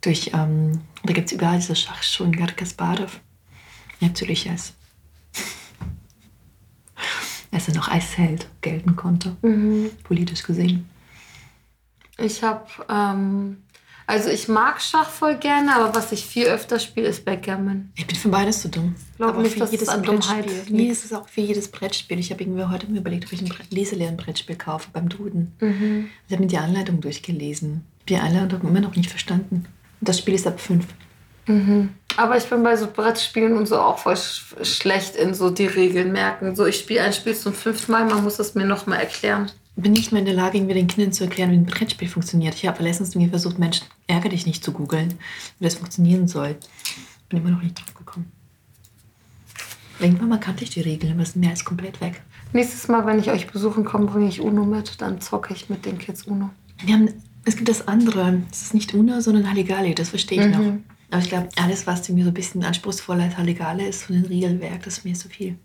Durch, 0.00 0.30
ähm, 0.32 0.80
da 1.02 1.12
gibt 1.12 1.26
es 1.26 1.32
überall 1.32 1.58
diese 1.58 1.74
Schachschulen, 1.74 2.32
Gar 2.32 2.52
Kasparov. 2.52 3.20
Natürlich 4.00 4.48
als, 4.48 4.74
als 7.50 7.68
er 7.68 7.74
noch 7.76 7.88
als 7.88 8.16
Held 8.16 8.46
gelten 8.60 8.94
konnte, 8.94 9.36
politisch 10.04 10.42
gesehen. 10.42 10.88
Ich 12.20 12.42
habe, 12.42 12.66
ähm, 12.88 13.58
also 14.06 14.28
ich 14.28 14.48
mag 14.48 14.80
Schach 14.82 15.08
voll 15.08 15.36
gerne, 15.36 15.74
aber 15.76 15.94
was 15.94 16.12
ich 16.12 16.24
viel 16.26 16.46
öfter 16.46 16.78
spiele, 16.78 17.06
ist 17.08 17.24
Backgammon. 17.24 17.90
Ich 17.94 18.06
bin 18.06 18.16
für 18.16 18.28
beides 18.28 18.62
zu 18.62 18.68
dumm. 18.68 18.94
Glaub 19.16 19.30
Aber 19.30 19.42
nicht, 19.42 19.52
für 19.54 19.60
dass 19.60 19.70
jedes 19.72 19.88
es 19.88 19.94
an 19.94 20.02
Dummheit 20.02 20.46
Brettspiel. 20.46 20.74
Nee, 20.74 20.82
liegt. 20.84 20.92
es 20.92 21.04
ist 21.04 21.14
auch 21.14 21.28
für 21.28 21.40
jedes 21.42 21.68
Brettspiel. 21.70 22.18
Ich 22.18 22.30
habe 22.30 22.42
irgendwie 22.42 22.64
heute 22.64 22.86
mir 22.88 22.98
überlegt, 23.00 23.26
ob 23.26 23.32
ich 23.32 23.40
ein 23.42 23.48
Brett- 23.48 23.70
Leselernbrettspiel 23.70 24.56
kaufe 24.56 24.88
beim 24.92 25.08
Duden. 25.08 25.52
Mhm. 25.60 26.08
Ich 26.26 26.32
habe 26.32 26.42
mir 26.42 26.48
die 26.48 26.58
Anleitung 26.58 27.00
durchgelesen. 27.00 27.84
Die 28.08 28.16
Anleitung 28.16 28.62
immer 28.62 28.80
noch 28.80 28.96
nicht 28.96 29.10
verstanden. 29.10 29.66
Und 30.00 30.08
das 30.08 30.18
Spiel 30.18 30.34
ist 30.34 30.46
ab 30.46 30.58
fünf. 30.60 30.86
Aber 32.16 32.36
ich 32.36 32.44
bin 32.44 32.62
bei 32.62 32.76
so 32.76 32.88
Brettspielen 32.90 33.56
und 33.56 33.66
so 33.66 33.78
auch 33.80 33.98
voll 33.98 34.16
sch 34.18 34.54
schlecht 34.64 35.16
in 35.16 35.32
so 35.32 35.48
die 35.48 35.66
Regeln 35.66 36.12
merken. 36.12 36.54
So, 36.54 36.66
ich 36.66 36.78
spiele 36.78 37.00
ein 37.02 37.14
Spiel 37.14 37.34
zum 37.34 37.54
fünften 37.54 37.90
Mal, 37.92 38.04
man 38.04 38.22
muss 38.22 38.38
es 38.38 38.54
mir 38.54 38.66
nochmal 38.66 39.00
erklären. 39.00 39.50
Bin 39.82 39.92
nicht 39.92 40.12
mehr 40.12 40.20
in 40.20 40.26
der 40.26 40.34
Lage, 40.34 40.58
irgendwie 40.58 40.74
den 40.74 40.86
Kindern 40.88 41.12
zu 41.12 41.24
erklären, 41.24 41.50
wie 41.52 41.56
ein 41.56 41.66
Brettspiel 41.66 42.08
funktioniert. 42.08 42.54
Ich 42.54 42.66
habe 42.66 42.82
letztens 42.82 43.14
mir 43.14 43.28
versucht, 43.28 43.58
Mensch, 43.58 43.80
ärgere 44.06 44.30
dich 44.30 44.46
nicht 44.46 44.64
zu 44.64 44.72
googeln, 44.72 45.14
wie 45.58 45.64
das 45.64 45.76
funktionieren 45.76 46.26
soll. 46.28 46.56
Bin 47.28 47.40
immer 47.40 47.50
noch 47.50 47.62
nicht 47.62 47.78
drauf 47.78 47.94
gekommen. 47.94 48.30
Irgendwann 50.00 50.28
mal 50.28 50.38
kannte 50.40 50.64
ich 50.64 50.70
die 50.70 50.80
Regeln, 50.80 51.12
aber 51.12 51.22
es 51.22 51.32
sind 51.32 51.40
mehr 51.40 51.50
als 51.50 51.64
komplett 51.64 52.00
weg. 52.00 52.22
Nächstes 52.52 52.88
Mal, 52.88 53.04
wenn 53.04 53.18
ich 53.18 53.30
euch 53.30 53.46
besuchen 53.48 53.84
komme, 53.84 54.06
bringe 54.06 54.28
ich 54.28 54.40
Uno 54.40 54.64
mit. 54.64 55.00
Dann 55.00 55.20
zocke 55.20 55.52
ich 55.54 55.68
mit 55.68 55.84
den 55.84 55.98
Kids 55.98 56.22
Uno. 56.24 56.50
Wir 56.84 56.94
haben, 56.94 57.08
es 57.44 57.56
gibt 57.56 57.68
das 57.68 57.86
andere. 57.88 58.40
Es 58.50 58.62
ist 58.62 58.74
nicht 58.74 58.94
Una, 58.94 59.20
sondern 59.20 59.50
Halligalli. 59.50 59.94
Das 59.94 60.10
verstehe 60.10 60.40
ich 60.40 60.56
Mhm. 60.56 60.64
noch. 60.66 60.72
Aber 61.10 61.22
ich 61.22 61.28
glaube, 61.28 61.48
alles, 61.56 61.86
was 61.86 62.08
irgendwie 62.08 62.24
so 62.24 62.30
ein 62.30 62.34
bisschen 62.34 62.64
anspruchsvoller 62.64 63.24
als 63.24 63.36
Halligalli 63.38 63.86
ist 63.88 64.04
von 64.04 64.16
den 64.16 64.26
Regelwerk, 64.26 64.82
das 64.84 64.98
ist 64.98 65.04
mir 65.04 65.14
zu 65.14 65.28
viel. 65.28 65.56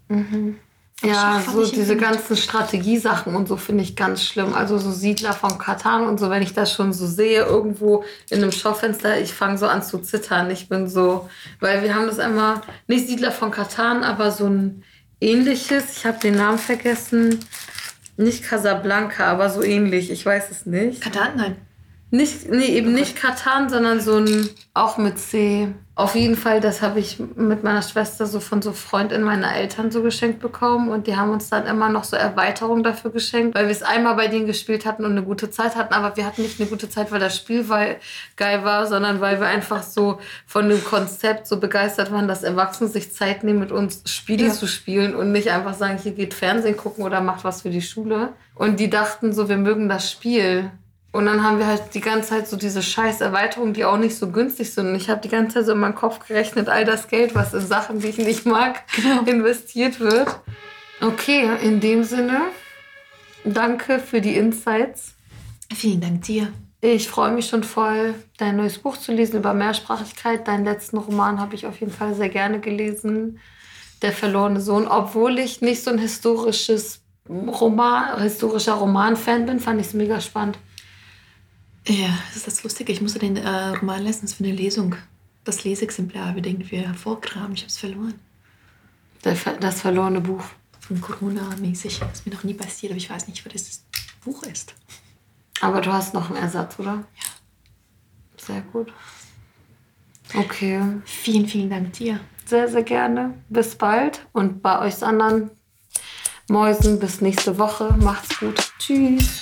Ja, 1.03 1.43
so 1.45 1.65
diese 1.65 1.97
ganzen 1.97 2.37
Strategiesachen 2.37 3.35
und 3.35 3.47
so 3.47 3.57
finde 3.57 3.83
ich 3.83 3.95
ganz 3.95 4.23
schlimm. 4.23 4.53
Also 4.53 4.77
so 4.77 4.91
Siedler 4.91 5.33
von 5.33 5.57
Katan 5.57 6.07
und 6.07 6.19
so, 6.19 6.29
wenn 6.29 6.41
ich 6.41 6.53
das 6.53 6.73
schon 6.73 6.93
so 6.93 7.05
sehe, 7.05 7.43
irgendwo 7.43 8.03
in 8.29 8.41
einem 8.41 8.51
Schaufenster, 8.51 9.19
ich 9.19 9.33
fange 9.33 9.57
so 9.57 9.67
an 9.67 9.83
zu 9.83 9.99
zittern. 9.99 10.49
Ich 10.49 10.69
bin 10.69 10.87
so, 10.87 11.29
weil 11.59 11.83
wir 11.83 11.93
haben 11.93 12.07
das 12.07 12.19
einmal, 12.19 12.61
nicht 12.87 13.07
Siedler 13.07 13.31
von 13.31 13.51
Katan, 13.51 14.03
aber 14.03 14.31
so 14.31 14.47
ein 14.47 14.83
ähnliches, 15.19 15.97
ich 15.97 16.05
habe 16.05 16.19
den 16.19 16.35
Namen 16.35 16.57
vergessen, 16.57 17.39
nicht 18.15 18.43
Casablanca, 18.43 19.25
aber 19.25 19.49
so 19.49 19.61
ähnlich, 19.61 20.11
ich 20.11 20.25
weiß 20.25 20.51
es 20.51 20.65
nicht. 20.65 21.01
Katan, 21.01 21.35
nein. 21.35 21.55
Nicht, 22.13 22.47
nee, 22.51 22.65
eben 22.65 22.93
nicht 22.93 23.15
Katan, 23.15 23.69
sondern 23.69 23.99
so 23.99 24.17
ein, 24.17 24.47
auch 24.75 24.97
mit 24.99 25.17
C. 25.17 25.69
Auf 25.95 26.13
jeden 26.13 26.35
Fall, 26.35 26.61
das 26.61 26.83
habe 26.83 26.99
ich 26.99 27.17
mit 27.35 27.63
meiner 27.63 27.81
Schwester 27.81 28.27
so 28.27 28.39
von 28.39 28.61
so 28.61 28.71
Freundinnen 28.71 29.23
meiner 29.23 29.55
Eltern 29.55 29.89
so 29.89 30.03
geschenkt 30.03 30.39
bekommen. 30.39 30.89
Und 30.89 31.07
die 31.07 31.15
haben 31.15 31.31
uns 31.31 31.49
dann 31.49 31.65
immer 31.65 31.89
noch 31.89 32.03
so 32.03 32.15
Erweiterungen 32.15 32.83
dafür 32.83 33.09
geschenkt, 33.09 33.55
weil 33.55 33.65
wir 33.65 33.71
es 33.71 33.81
einmal 33.81 34.13
bei 34.13 34.27
denen 34.27 34.45
gespielt 34.45 34.85
hatten 34.85 35.05
und 35.05 35.13
eine 35.13 35.23
gute 35.23 35.49
Zeit 35.49 35.75
hatten. 35.75 35.95
Aber 35.95 36.15
wir 36.15 36.27
hatten 36.27 36.43
nicht 36.43 36.59
eine 36.59 36.69
gute 36.69 36.87
Zeit, 36.87 37.11
weil 37.11 37.19
das 37.19 37.35
Spiel 37.35 37.65
geil 38.37 38.63
war, 38.63 38.85
sondern 38.85 39.19
weil 39.19 39.39
wir 39.39 39.47
einfach 39.47 39.81
so 39.81 40.19
von 40.45 40.69
dem 40.69 40.83
Konzept 40.83 41.47
so 41.47 41.59
begeistert 41.59 42.11
waren, 42.11 42.27
dass 42.27 42.43
Erwachsene 42.43 42.91
sich 42.91 43.11
Zeit 43.11 43.43
nehmen, 43.43 43.57
mit 43.59 43.71
uns 43.71 44.03
Spiele 44.05 44.49
Ja. 44.49 44.53
zu 44.53 44.67
spielen 44.67 45.15
und 45.15 45.31
nicht 45.31 45.49
einfach 45.49 45.73
sagen, 45.73 45.97
hier 45.97 46.11
geht 46.11 46.35
Fernsehen 46.35 46.77
gucken 46.77 47.03
oder 47.05 47.21
macht 47.21 47.43
was 47.43 47.63
für 47.63 47.71
die 47.71 47.81
Schule. 47.81 48.29
Und 48.53 48.79
die 48.79 48.91
dachten 48.91 49.33
so, 49.33 49.49
wir 49.49 49.57
mögen 49.57 49.89
das 49.89 50.11
Spiel. 50.11 50.69
Und 51.13 51.27
dann 51.27 51.43
haben 51.43 51.59
wir 51.59 51.67
halt 51.67 51.93
die 51.93 52.01
ganze 52.01 52.29
Zeit 52.29 52.47
so 52.47 52.57
diese 52.57 52.81
scheiß 52.81 53.21
Erweiterungen, 53.21 53.73
die 53.73 53.85
auch 53.85 53.97
nicht 53.97 54.17
so 54.17 54.31
günstig 54.31 54.73
sind. 54.73 54.87
Und 54.87 54.95
ich 54.95 55.11
habe 55.11 55.21
die 55.21 55.29
ganze 55.29 55.57
Zeit 55.57 55.67
so 55.67 55.73
in 55.73 55.79
meinem 55.79 55.93
Kopf 55.93 56.27
gerechnet, 56.27 56.69
all 56.69 56.85
das 56.85 57.07
Geld, 57.07 57.35
was 57.35 57.53
in 57.53 57.61
Sachen, 57.61 57.99
die 57.99 58.07
ich 58.07 58.17
nicht 58.17 58.47
mag, 58.47 58.81
investiert 59.27 59.99
wird. 59.99 60.27
Okay, 61.01 61.47
in 61.61 61.79
dem 61.79 62.03
Sinne, 62.03 62.41
danke 63.43 63.99
für 63.99 64.21
die 64.21 64.35
Insights. 64.35 65.13
Vielen 65.71 66.01
Dank 66.01 66.23
dir. 66.23 66.51
Ich 66.81 67.07
freue 67.07 67.31
mich 67.31 67.47
schon 67.47 67.63
voll, 67.63 68.15
dein 68.37 68.55
neues 68.55 68.79
Buch 68.79 68.97
zu 68.97 69.13
lesen 69.13 69.37
über 69.37 69.53
Mehrsprachigkeit. 69.53 70.47
Deinen 70.47 70.65
letzten 70.65 70.97
Roman 70.97 71.39
habe 71.39 71.53
ich 71.53 71.67
auf 71.67 71.79
jeden 71.79 71.91
Fall 71.91 72.15
sehr 72.15 72.29
gerne 72.29 72.59
gelesen. 72.59 73.39
Der 74.01 74.13
verlorene 74.13 74.59
Sohn. 74.59 74.87
Obwohl 74.87 75.37
ich 75.37 75.61
nicht 75.61 75.83
so 75.83 75.91
ein 75.91 75.99
historisches 75.99 77.01
Roman, 77.29 78.19
historischer 78.19 78.73
Roman-Fan 78.73 79.45
bin, 79.45 79.59
fand 79.59 79.79
ich 79.79 79.87
es 79.87 79.93
mega 79.93 80.19
spannend. 80.19 80.57
Ja, 81.87 82.17
das 82.27 82.37
ist 82.37 82.47
das 82.47 82.63
Lustige. 82.63 82.91
Ich 82.91 83.01
musste 83.01 83.19
den 83.19 83.35
äh, 83.37 83.49
Roman 83.69 84.03
letztens 84.03 84.33
für 84.33 84.43
eine 84.43 84.53
Lesung, 84.53 84.95
das 85.43 85.63
Leseexemplar 85.63 86.29
unbedingt 86.29 86.71
wir 86.71 86.81
hervorkramen. 86.87 87.53
Ich 87.53 87.61
habe 87.61 87.67
es 87.69 87.77
verloren. 87.77 88.13
Ver- 89.21 89.57
das 89.57 89.81
verlorene 89.81 90.21
Buch. 90.21 90.43
Von 90.79 90.99
Corona-mäßig. 90.99 91.99
Das 91.99 92.19
ist 92.19 92.25
mir 92.27 92.33
noch 92.33 92.43
nie 92.43 92.53
passiert, 92.53 92.91
aber 92.91 92.97
ich 92.97 93.09
weiß 93.09 93.27
nicht, 93.27 93.45
was 93.45 93.53
das 93.53 93.83
Buch 94.23 94.43
ist. 94.43 94.75
Aber 95.61 95.79
du 95.79 95.93
hast 95.93 96.13
noch 96.13 96.29
einen 96.29 96.37
Ersatz, 96.43 96.77
oder? 96.77 97.05
Ja. 97.15 98.45
Sehr 98.45 98.61
gut. 98.61 98.91
Okay. 100.33 100.81
Vielen, 101.05 101.47
vielen 101.47 101.69
Dank 101.69 101.93
dir. 101.93 102.19
Sehr, 102.45 102.67
sehr 102.67 102.83
gerne. 102.83 103.33
Bis 103.47 103.75
bald. 103.75 104.25
Und 104.33 104.61
bei 104.61 104.79
euch 104.79 105.01
anderen 105.03 105.51
Mäusen 106.49 106.99
bis 106.99 107.21
nächste 107.21 107.57
Woche. 107.57 107.95
Macht's 108.01 108.37
gut. 108.39 108.73
Tschüss. 108.79 109.39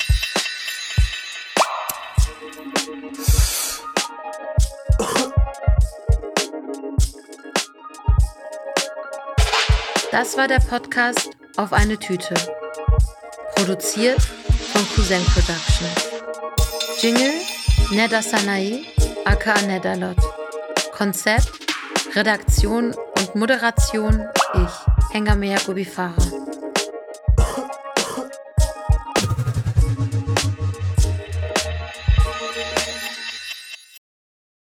Das 10.11 10.35
war 10.35 10.49
der 10.49 10.59
Podcast 10.59 11.29
auf 11.55 11.71
eine 11.71 11.97
Tüte. 11.97 12.33
Produziert 13.55 14.21
von 14.21 14.85
Cousin 14.93 15.23
Production. 15.23 15.87
Jingle 16.99 17.31
Neda 17.91 18.21
Sanae, 18.21 18.83
aka 19.23 19.61
Nedalot. 19.61 20.17
Konzept, 20.91 21.49
Redaktion 22.13 22.93
und 23.17 23.35
Moderation 23.35 24.21
ich, 24.53 25.13
Hengamea 25.13 25.57
Gubifara. 25.65 26.40